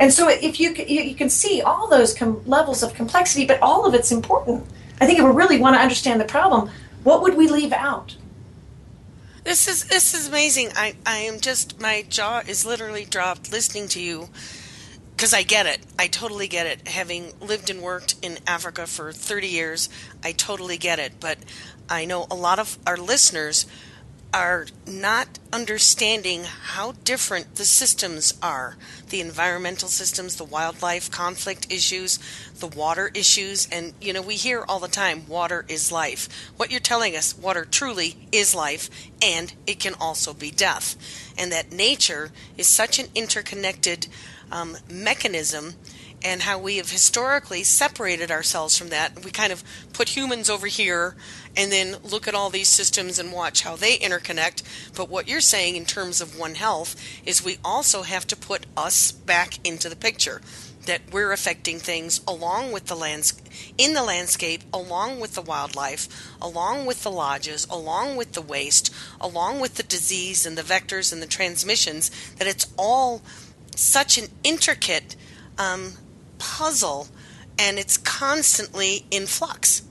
[0.00, 3.84] and so if you you can see all those com- levels of complexity, but all
[3.84, 4.66] of it's important.
[4.98, 6.70] I think if we really want to understand the problem,
[7.04, 8.16] what would we leave out?
[9.42, 10.70] This is this is amazing.
[10.76, 14.28] I I am just my jaw is literally dropped listening to you
[15.16, 15.80] because I get it.
[15.98, 16.88] I totally get it.
[16.88, 19.88] Having lived and worked in Africa for 30 years,
[20.22, 21.14] I totally get it.
[21.20, 21.38] But
[21.88, 23.66] I know a lot of our listeners
[24.32, 28.76] are not understanding how different the systems are
[29.10, 32.18] the environmental systems, the wildlife conflict issues,
[32.58, 33.68] the water issues.
[33.70, 36.28] And, you know, we hear all the time water is life.
[36.56, 38.88] What you're telling us, water truly is life,
[39.20, 40.96] and it can also be death.
[41.36, 44.06] And that nature is such an interconnected
[44.52, 45.74] um, mechanism
[46.22, 49.24] and how we have historically separated ourselves from that.
[49.24, 51.16] We kind of put humans over here
[51.56, 54.62] and then look at all these systems and watch how they interconnect.
[54.96, 56.96] But what you're saying in terms of One Health
[57.26, 60.40] is we also have to put us back into the picture.
[60.86, 63.40] That we're affecting things along with the lands
[63.76, 66.08] in the landscape, along with the wildlife,
[66.40, 71.12] along with the lodges, along with the waste, along with the disease and the vectors
[71.12, 72.10] and the transmissions.
[72.36, 73.20] That it's all
[73.76, 75.16] such an intricate
[75.58, 75.92] um,
[76.38, 77.08] puzzle
[77.58, 79.82] and it's constantly in flux.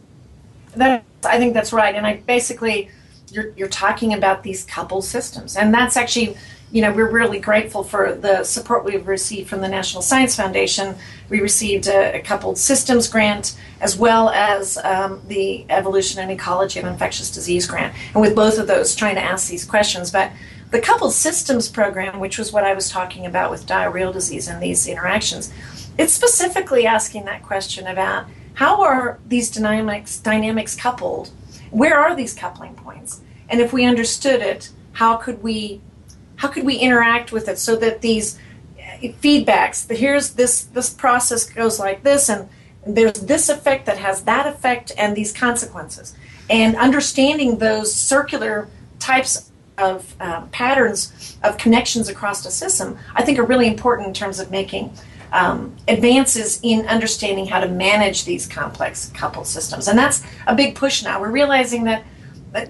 [0.77, 1.95] I think that's right.
[1.95, 2.89] And I basically,
[3.31, 5.55] you're, you're talking about these couple systems.
[5.55, 6.37] And that's actually,
[6.71, 10.95] you know, we're really grateful for the support we've received from the National Science Foundation.
[11.29, 16.79] We received a, a coupled systems grant as well as um, the Evolution and Ecology
[16.79, 17.95] of Infectious Disease grant.
[18.13, 20.11] And with both of those, trying to ask these questions.
[20.11, 20.31] But
[20.71, 24.61] the coupled systems program, which was what I was talking about with diarrheal disease and
[24.61, 25.51] these interactions,
[25.97, 31.31] it's specifically asking that question about how are these dynamics dynamics coupled?
[31.71, 33.21] Where are these coupling points?
[33.47, 35.81] And if we understood it, how could we
[36.37, 38.39] how could we interact with it so that these
[39.01, 42.49] feedbacks that here's this this process goes like this and
[42.85, 46.15] there's this effect that has that effect and these consequences
[46.49, 48.67] and understanding those circular
[48.99, 54.13] types of uh, patterns of connections across the system i think are really important in
[54.13, 54.91] terms of making
[55.31, 59.87] um, advances in understanding how to manage these complex coupled systems.
[59.87, 61.19] And that's a big push now.
[61.21, 62.03] We're realizing that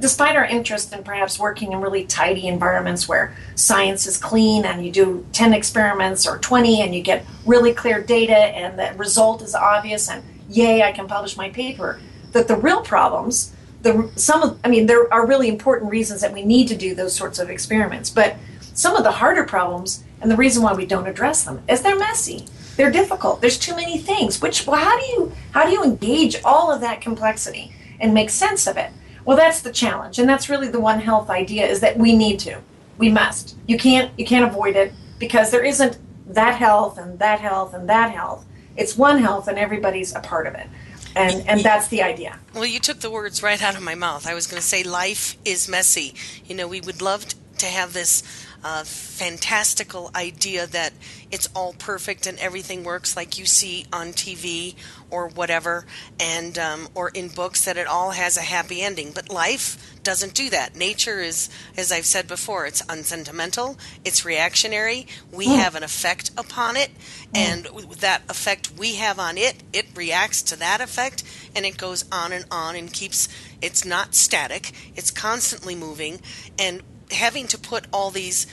[0.01, 4.85] despite our interest in perhaps working in really tidy environments where science is clean and
[4.85, 9.41] you do 10 experiments or 20 and you get really clear data and the result
[9.41, 11.97] is obvious and yay i can publish my paper
[12.33, 16.33] that the real problems the some of i mean there are really important reasons that
[16.33, 18.09] we need to do those sorts of experiments.
[18.09, 18.35] But
[18.73, 21.99] some of the harder problems and the reason why we don't address them is they're
[21.99, 22.45] messy
[22.75, 26.41] they're difficult there's too many things which well how do you how do you engage
[26.43, 28.91] all of that complexity and make sense of it
[29.29, 32.39] well, that's the challenge, and that's really the One Health idea: is that we need
[32.39, 32.59] to,
[32.97, 33.55] we must.
[33.67, 35.99] You can't, you can't avoid it because there isn't
[36.33, 38.43] that health and that health and that health.
[38.75, 40.67] It's One Health, and everybody's a part of it,
[41.15, 42.39] and and that's the idea.
[42.55, 44.25] Well, you took the words right out of my mouth.
[44.25, 46.15] I was going to say life is messy.
[46.45, 47.27] You know, we would love
[47.59, 48.23] to have this
[48.63, 50.93] uh, fantastical idea that
[51.31, 54.75] it's all perfect and everything works like you see on TV
[55.09, 55.85] or whatever,
[56.19, 59.11] and um, or in books that it all has a happy ending.
[59.11, 60.75] But life doesn't do that.
[60.75, 65.07] Nature is, as I've said before, it's unsentimental, it's reactionary.
[65.31, 65.55] We mm.
[65.57, 66.89] have an effect upon it,
[67.33, 67.35] mm.
[67.35, 67.65] and
[67.99, 71.23] that effect we have on it, it reacts to that effect,
[71.55, 73.27] and it goes on and on and keeps.
[73.61, 74.71] It's not static.
[74.95, 76.21] It's constantly moving,
[76.57, 76.81] and
[77.11, 78.47] having to put all these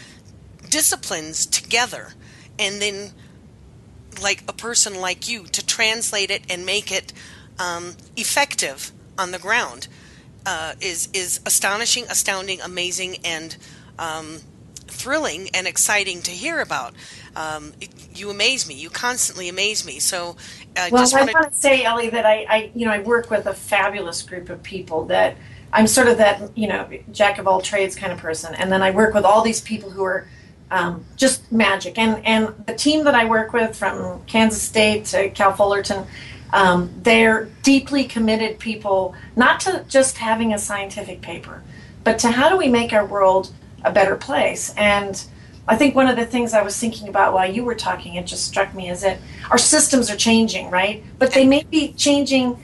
[0.69, 2.15] disciplines together
[2.59, 3.13] and then
[4.23, 7.13] like a person like you to translate it and make it
[7.59, 9.89] um, effective on the ground
[10.47, 13.57] uh, is is astonishing, astounding, amazing, and
[13.99, 14.39] um,
[14.87, 16.95] thrilling and exciting to hear about.
[17.35, 17.73] Um,
[18.15, 18.75] you amaze me.
[18.75, 19.99] You constantly amaze me.
[19.99, 20.37] So,
[20.77, 23.31] uh, well, I just want to say, Ellie, that I, I, you know, I work
[23.31, 25.37] with a fabulous group of people that
[25.73, 28.55] I'm sort of that, you know, jack of all trades kind of person.
[28.55, 30.27] And then I work with all these people who are
[30.71, 31.99] um, just magic.
[31.99, 36.07] And, and the team that I work with from Kansas State to Cal Fullerton,
[36.53, 41.63] um, they're deeply committed people, not to just having a scientific paper,
[42.05, 43.53] but to how do we make our world
[43.85, 44.73] a better place.
[44.77, 45.23] And
[45.69, 48.27] I think one of the things I was thinking about while you were talking, it
[48.27, 49.19] just struck me, is that
[49.51, 51.03] our systems are changing, right?
[51.19, 52.57] But they may be changing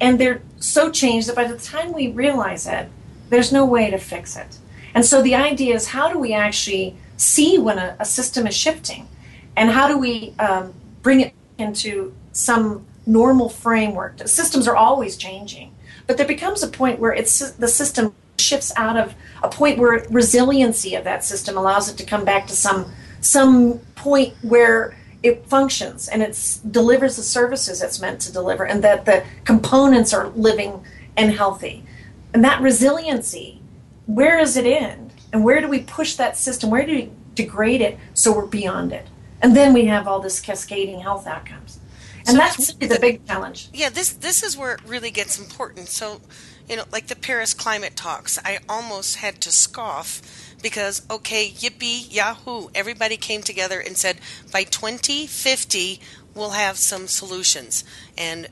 [0.00, 2.88] and they're so changed that by the time we realize it,
[3.30, 4.58] there's no way to fix it.
[4.94, 8.54] And so the idea is how do we actually see when a, a system is
[8.54, 9.08] shifting?
[9.56, 10.72] And how do we um,
[11.02, 14.26] bring it into some normal framework?
[14.26, 15.74] Systems are always changing,
[16.06, 20.06] but there becomes a point where it's the system shifts out of a point where
[20.10, 22.90] resiliency of that system allows it to come back to some
[23.20, 28.84] some point where it functions and it delivers the services it's meant to deliver and
[28.84, 30.84] that the components are living
[31.16, 31.84] and healthy.
[32.32, 33.60] And that resiliency
[34.06, 35.08] where does it end?
[35.32, 36.70] and where do we push that system?
[36.70, 39.06] Where do we degrade it so we're beyond it?
[39.42, 41.78] And then we have all this cascading health outcomes.
[42.18, 43.68] And so that's the, the big challenge.
[43.72, 45.88] Yeah this this is where it really gets important.
[45.88, 46.20] So
[46.68, 52.12] you know like the paris climate talks i almost had to scoff because, okay, yippee,
[52.12, 54.18] yahoo, everybody came together and said
[54.52, 56.00] by 2050
[56.34, 57.84] we'll have some solutions.
[58.16, 58.48] And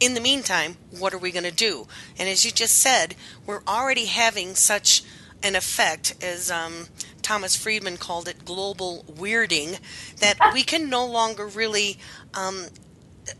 [0.00, 1.86] in the meantime, what are we going to do?
[2.18, 3.14] And as you just said,
[3.46, 5.02] we're already having such
[5.42, 6.86] an effect, as um,
[7.22, 9.78] Thomas Friedman called it, global weirding,
[10.20, 11.98] that we can no longer really.
[12.34, 12.66] Um,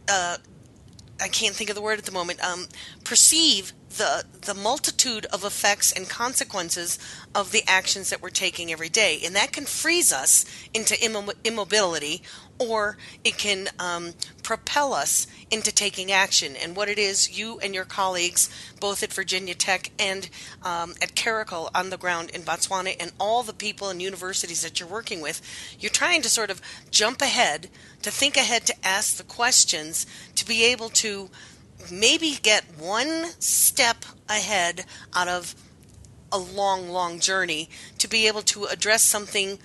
[0.08, 0.38] uh,
[1.20, 2.44] I can't think of the word at the moment.
[2.44, 2.66] Um,
[3.04, 6.98] perceive the the multitude of effects and consequences
[7.34, 10.96] of the actions that we're taking every day, and that can freeze us into
[11.44, 12.22] immobility,
[12.58, 16.54] or it can um, propel us into taking action.
[16.56, 18.48] And what it is, you and your colleagues,
[18.80, 20.28] both at Virginia Tech and
[20.62, 24.78] um, at Caracal on the ground in Botswana, and all the people and universities that
[24.78, 25.42] you're working with,
[25.78, 27.68] you're trying to sort of jump ahead,
[28.02, 31.28] to think ahead, to ask the questions, to be able to
[31.90, 34.84] maybe get one step ahead
[35.14, 35.54] out of
[36.32, 37.68] a long, long journey
[37.98, 39.58] to be able to address something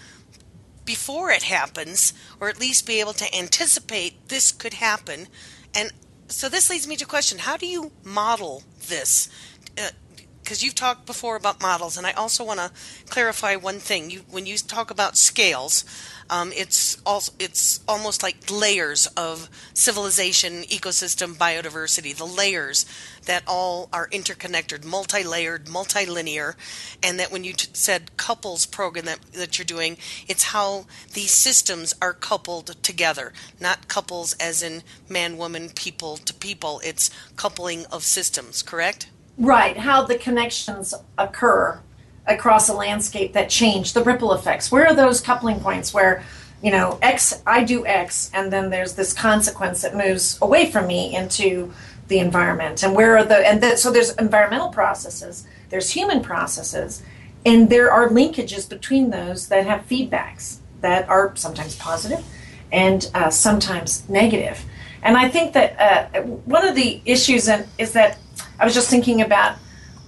[0.85, 5.27] before it happens, or at least be able to anticipate this could happen.
[5.75, 5.91] And
[6.27, 9.29] so this leads me to question how do you model this?
[9.75, 12.71] Because uh, you've talked before about models, and I also want to
[13.09, 14.09] clarify one thing.
[14.09, 15.85] You, when you talk about scales,
[16.31, 22.15] um, it's also it's almost like layers of civilization, ecosystem, biodiversity.
[22.15, 22.85] The layers
[23.25, 26.55] that all are interconnected, multi-layered, multilinear,
[27.03, 29.97] and that when you t- said couples program that that you're doing,
[30.29, 36.33] it's how these systems are coupled together, not couples as in man, woman, people to
[36.33, 36.79] people.
[36.85, 38.63] It's coupling of systems.
[38.63, 39.09] Correct?
[39.37, 39.77] Right.
[39.77, 41.81] How the connections occur
[42.27, 44.71] across a landscape that change the ripple effects.
[44.71, 46.23] Where are those coupling points where
[46.61, 50.87] you know x i do x and then there's this consequence that moves away from
[50.87, 51.73] me into
[52.07, 52.83] the environment?
[52.83, 57.01] And where are the and the, so there's environmental processes there's human processes
[57.45, 62.23] and there are linkages between those that have feedbacks that are sometimes positive
[62.71, 64.63] and uh, sometimes negative.
[65.01, 68.19] And i think that uh, one of the issues in, is that
[68.59, 69.55] i was just thinking about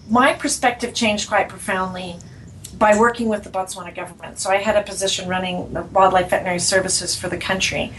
[0.09, 2.17] my perspective changed quite profoundly
[2.77, 4.39] by working with the Botswana government.
[4.39, 7.93] So I had a position running the wildlife veterinary services for the country.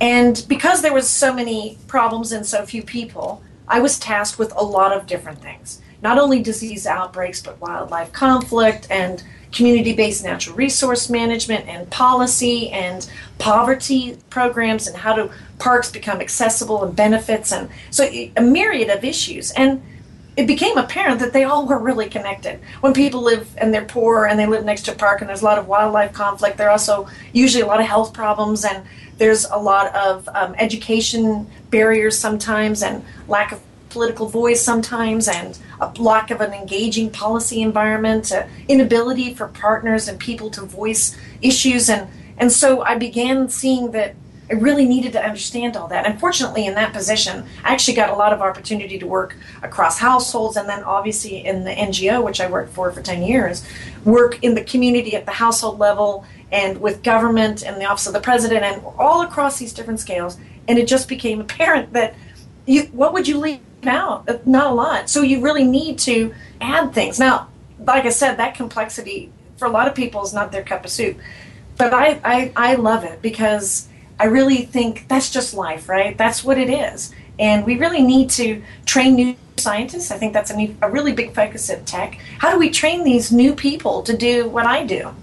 [0.00, 4.52] And because there was so many problems and so few people, I was tasked with
[4.56, 5.82] a lot of different things.
[6.02, 13.10] Not only disease outbreaks, but wildlife conflict and community-based natural resource management and policy and
[13.38, 19.04] poverty programs and how do parks become accessible and benefits and so a myriad of
[19.04, 19.50] issues.
[19.52, 19.82] And
[20.38, 22.60] it became apparent that they all were really connected.
[22.80, 25.42] When people live and they're poor and they live next to a park and there's
[25.42, 28.86] a lot of wildlife conflict, there are also usually a lot of health problems and
[29.16, 35.58] there's a lot of um, education barriers sometimes and lack of political voice sometimes and
[35.80, 41.18] a lack of an engaging policy environment, uh, inability for partners and people to voice
[41.42, 42.08] issues and
[42.40, 44.14] and so I began seeing that
[44.50, 46.06] I really needed to understand all that.
[46.06, 50.56] Unfortunately, in that position, I actually got a lot of opportunity to work across households
[50.56, 53.66] and then obviously in the NGO, which I worked for for 10 years,
[54.04, 58.14] work in the community at the household level and with government and the office of
[58.14, 60.38] the president and all across these different scales.
[60.66, 62.14] And it just became apparent that
[62.64, 64.46] you, what would you leave out?
[64.46, 65.10] Not a lot.
[65.10, 67.18] So you really need to add things.
[67.18, 70.84] Now, like I said, that complexity for a lot of people is not their cup
[70.84, 71.18] of soup.
[71.76, 73.88] But I, I, I love it because
[74.20, 76.16] I really think that's just life, right?
[76.16, 77.12] That's what it is.
[77.38, 80.10] And we really need to train new scientists.
[80.10, 82.18] I think that's a, new, a really big focus at tech.
[82.38, 85.14] How do we train these new people to do what I do?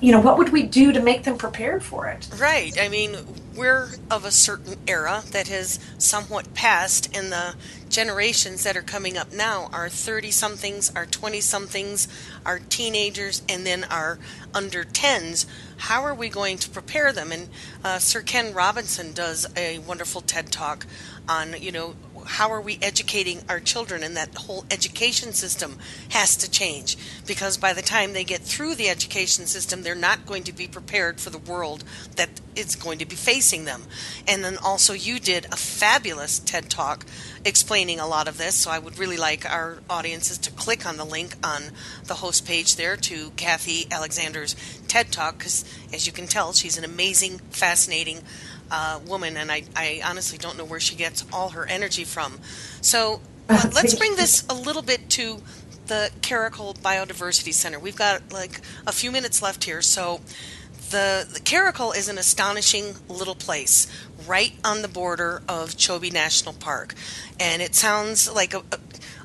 [0.00, 2.28] You know, what would we do to make them prepared for it?
[2.38, 2.76] Right.
[2.80, 3.16] I mean,
[3.54, 7.54] we're of a certain era that has somewhat passed, and the
[7.90, 12.08] generations that are coming up now are 30 somethings, are 20 somethings,
[12.46, 14.18] are teenagers, and then are
[14.54, 15.44] under 10s.
[15.76, 17.32] How are we going to prepare them?
[17.32, 17.48] And
[17.84, 20.86] uh, Sir Ken Robinson does a wonderful TED talk
[21.28, 21.94] on, you know,
[22.26, 24.02] how are we educating our children?
[24.02, 25.78] And that whole education system
[26.10, 26.96] has to change.
[27.26, 30.66] Because by the time they get through the education system they're not going to be
[30.66, 31.84] prepared for the world
[32.16, 33.82] that it's going to be facing them.
[34.26, 37.06] And then also you did a fabulous ted talk
[37.44, 38.54] explaining a lot of this.
[38.54, 41.62] So i would really like our audiences to click on the link on
[42.06, 44.54] the host page there to kathy alexander's
[44.88, 48.20] ted talk because as you can tell she's an amazing fascinating
[48.70, 52.40] uh, woman, and I, I honestly don't know where she gets all her energy from.
[52.80, 55.42] So uh, let's bring this a little bit to
[55.86, 57.78] the Caracal Biodiversity Center.
[57.78, 60.20] We've got like a few minutes left here, so
[60.90, 63.86] the, the Caracal is an astonishing little place
[64.26, 66.94] right on the border of Chobe National Park,
[67.38, 68.78] and it sounds like a, a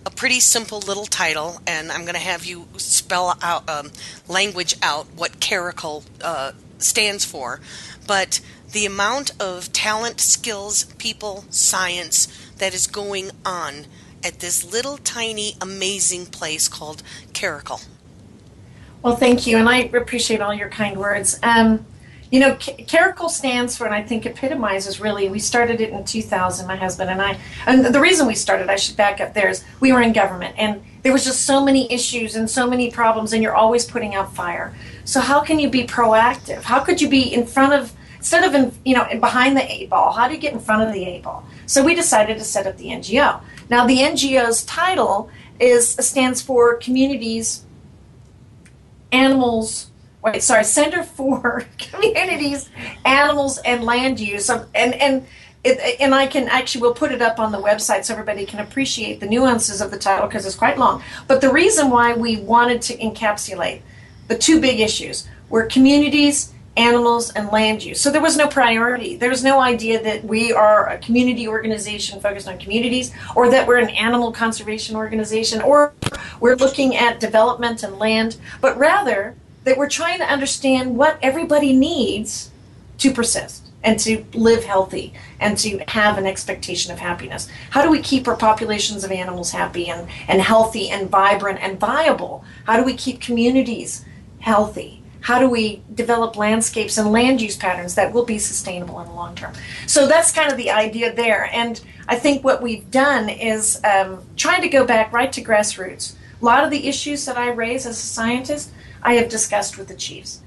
[0.05, 3.91] a pretty simple little title, and I'm going to have you spell out um,
[4.27, 7.59] language out what Caracal uh, stands for.
[8.05, 8.39] But
[8.75, 13.85] the amount of talent, skills, people, science that is going on
[14.21, 17.01] at this little tiny amazing place called
[17.31, 17.79] Caracal.
[19.01, 21.39] Well, thank you, and I appreciate all your kind words.
[21.41, 21.85] Um,
[22.29, 25.29] you know, Caracal stands for, and I think epitomizes really.
[25.29, 27.39] We started it in 2000, my husband and I.
[27.65, 30.53] And the reason we started, I should back up there, is we were in government,
[30.57, 34.15] and there was just so many issues and so many problems, and you're always putting
[34.15, 34.75] out fire.
[35.05, 36.63] So how can you be proactive?
[36.63, 37.93] How could you be in front of
[38.25, 40.81] instead of in, you know behind the eight ball how do you get in front
[40.81, 41.45] of the eight ball?
[41.67, 46.75] So we decided to set up the ngo now the ngo's title is stands for
[46.77, 47.63] communities
[49.11, 49.91] animals
[50.23, 52.67] wait sorry center for communities
[53.05, 54.49] animals and land use.
[54.49, 55.27] And and
[55.63, 58.59] it, and I can actually we'll put it up on the website so everybody can
[58.59, 61.03] appreciate the nuances of the title because it's quite long.
[61.27, 63.81] But the reason why we wanted to encapsulate
[64.27, 68.01] the two big issues were communities, animals, and land use.
[68.01, 69.15] So there was no priority.
[69.15, 73.67] There was no idea that we are a community organization focused on communities, or that
[73.67, 75.93] we're an animal conservation organization, or
[76.39, 81.73] we're looking at development and land, but rather that we're trying to understand what everybody
[81.73, 82.51] needs
[82.97, 87.47] to persist and to live healthy and to have an expectation of happiness.
[87.69, 91.79] How do we keep our populations of animals happy and, and healthy and vibrant and
[91.79, 92.43] viable?
[92.65, 94.03] How do we keep communities
[94.39, 95.03] healthy?
[95.25, 99.13] How do we develop landscapes and land use patterns that will be sustainable in the
[99.13, 99.53] long term?
[99.87, 101.49] So that's kind of the idea there.
[101.51, 106.13] And I think what we've done is um, trying to go back right to grassroots.
[106.39, 108.69] A lot of the issues that I raise as a scientist,
[109.01, 110.41] I have discussed with the chiefs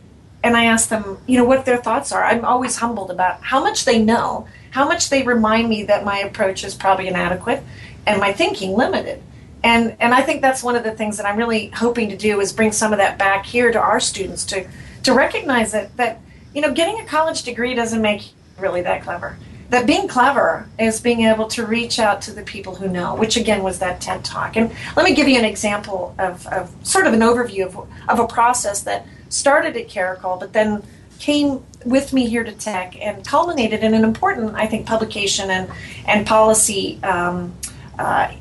[0.45, 2.23] and I ask them, you know, what their thoughts are.
[2.23, 6.19] I'm always humbled about how much they know, how much they remind me that my
[6.19, 7.65] approach is probably inadequate
[8.07, 9.25] and my thinking limited.
[9.63, 12.41] And and I think that's one of the things that I'm really hoping to do
[12.41, 14.67] is bring some of that back here to our students to
[15.03, 16.21] to recognize that that
[16.55, 19.39] you know getting a college degree doesn't make you really that clever.
[19.71, 23.37] That being clever is being able to reach out to the people who know, which
[23.37, 24.57] again was that TED talk.
[24.57, 27.77] And let me give you an example of, of sort of an overview of,
[28.09, 30.83] of a process that started at Caracal, but then
[31.19, 35.71] came with me here to Tech and culminated in an important, I think, publication and,
[36.07, 37.55] and policy um,
[37.99, 38.33] uh,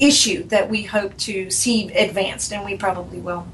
[0.00, 3.46] issue that we hope to see advanced, and we probably will.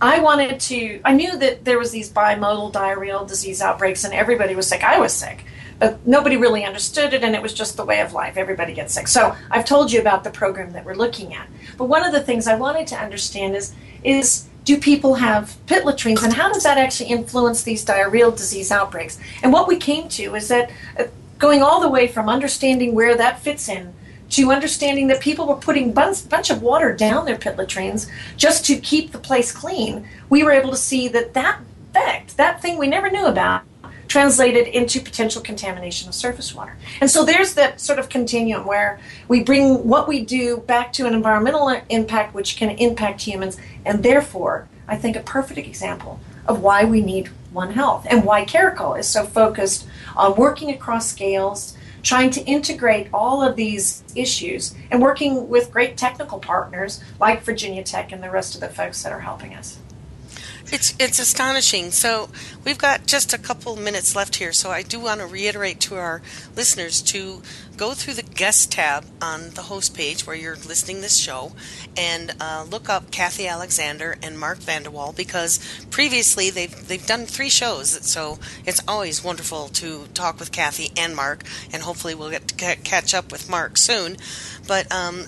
[0.00, 4.54] I wanted to, I knew that there was these bimodal diarrheal disease outbreaks and everybody
[4.54, 4.84] was sick.
[4.84, 5.46] I was sick,
[5.78, 8.36] but nobody really understood it and it was just the way of life.
[8.36, 9.08] Everybody gets sick.
[9.08, 11.48] So I've told you about the program that we're looking at.
[11.78, 13.72] But one of the things I wanted to understand is,
[14.04, 18.70] is do people have pit latrines and how does that actually influence these diarrheal disease
[18.70, 19.18] outbreaks?
[19.42, 21.04] And what we came to is that uh,
[21.38, 23.94] going all the way from understanding where that fits in
[24.36, 28.06] to understanding that people were putting bunch, bunch of water down their pit latrines
[28.36, 31.60] just to keep the place clean, we were able to see that that
[31.96, 33.62] effect, that thing we never knew about,
[34.08, 36.76] translated into potential contamination of surface water.
[37.00, 41.06] And so there's that sort of continuum where we bring what we do back to
[41.06, 46.62] an environmental impact which can impact humans, and therefore, I think a perfect example of
[46.62, 51.76] why we need One Health and why Caracal is so focused on working across scales,
[52.06, 57.82] trying to integrate all of these issues, and working with great technical partners like Virginia
[57.82, 59.78] Tech and the rest of the folks that are helping us.
[60.72, 61.92] It's it's astonishing.
[61.92, 62.28] So
[62.64, 64.52] we've got just a couple minutes left here.
[64.52, 66.22] So I do want to reiterate to our
[66.56, 67.42] listeners to
[67.76, 71.52] go through the guest tab on the host page where you're listening this show,
[71.96, 75.60] and uh, look up Kathy Alexander and Mark Vandewalle because
[75.90, 77.90] previously they've they've done three shows.
[78.04, 82.76] So it's always wonderful to talk with Kathy and Mark, and hopefully we'll get to
[82.76, 84.16] catch up with Mark soon.
[84.66, 85.26] But um,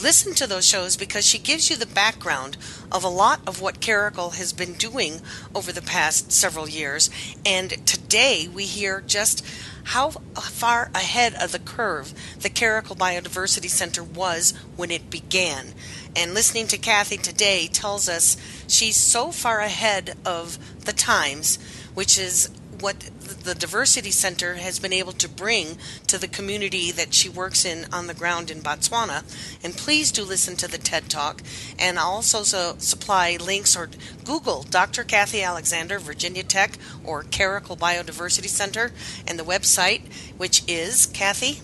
[0.00, 2.56] listen to those shows because she gives you the background
[2.92, 5.20] of a lot of what Caracal has been doing
[5.54, 7.10] over the past several years.
[7.44, 9.44] And today we hear just
[9.84, 15.74] how far ahead of the curve the Caracal Biodiversity Center was when it began.
[16.14, 18.36] And listening to Kathy today tells us
[18.68, 21.58] she's so far ahead of the times,
[21.94, 22.50] which is
[22.80, 23.10] what
[23.44, 27.86] the Diversity Center has been able to bring to the community that she works in
[27.92, 29.24] on the ground in Botswana.
[29.62, 31.42] And please do listen to the TED Talk.
[31.78, 33.88] And I'll also so supply links or
[34.24, 35.04] Google Dr.
[35.04, 38.92] Kathy Alexander, Virginia Tech, or Caracal Biodiversity Center,
[39.26, 40.02] and the website,
[40.36, 41.60] which is Kathy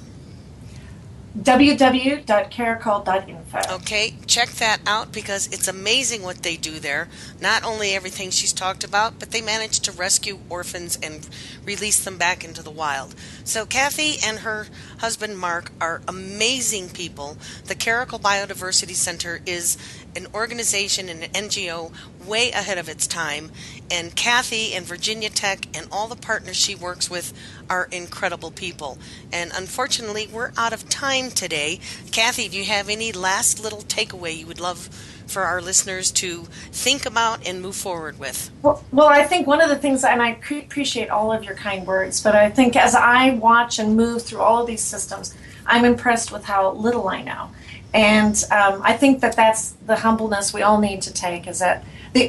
[1.39, 3.75] www.caracal.info.
[3.75, 7.09] Okay, check that out because it's amazing what they do there.
[7.41, 11.29] Not only everything she's talked about, but they manage to rescue orphans and
[11.65, 13.17] release them back into the wild.
[13.43, 14.69] So, Kathy and her
[14.99, 17.37] husband Mark are amazing people.
[17.67, 19.77] The Caracal Biodiversity Center is
[20.17, 21.93] an organization and an NGO
[22.27, 23.51] way ahead of its time.
[23.91, 27.33] And Kathy and Virginia Tech and all the partners she works with
[27.69, 28.99] are incredible people.
[29.33, 31.81] And unfortunately, we're out of time today.
[32.13, 34.89] Kathy, do you have any last little takeaway you would love
[35.27, 38.51] for our listeners to think about and move forward with?
[38.63, 41.87] Well, well I think one of the things, and I appreciate all of your kind
[41.87, 45.35] words, but I think as I watch and move through all of these systems,
[45.67, 47.51] I'm impressed with how little I know.
[47.95, 51.85] And um, I think that that's the humbleness we all need to take is that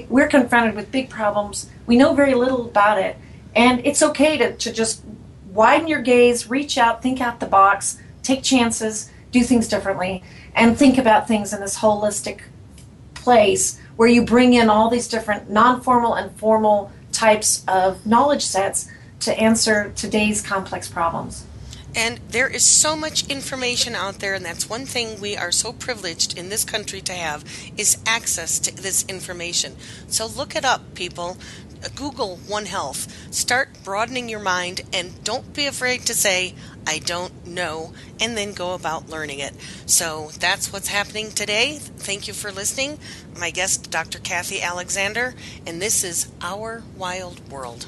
[0.09, 1.69] we're confronted with big problems.
[1.87, 3.17] We know very little about it.
[3.55, 5.03] And it's okay to, to just
[5.51, 10.77] widen your gaze, reach out, think out the box, take chances, do things differently, and
[10.77, 12.41] think about things in this holistic
[13.15, 18.43] place where you bring in all these different non formal and formal types of knowledge
[18.43, 18.87] sets
[19.21, 21.45] to answer today's complex problems.
[21.95, 25.71] And there is so much information out there, and that's one thing we are so
[25.71, 27.45] privileged in this country to have
[27.77, 29.77] is access to this information.
[30.07, 31.37] So look it up, people.
[31.95, 33.33] Google One Health.
[33.33, 36.55] Start broadening your mind and don't be afraid to say,
[36.87, 39.53] I don't know, and then go about learning it.
[39.85, 41.77] So that's what's happening today.
[41.79, 42.97] Thank you for listening.
[43.39, 44.19] My guest, Dr.
[44.19, 45.35] Kathy Alexander,
[45.65, 47.87] and this is Our Wild World.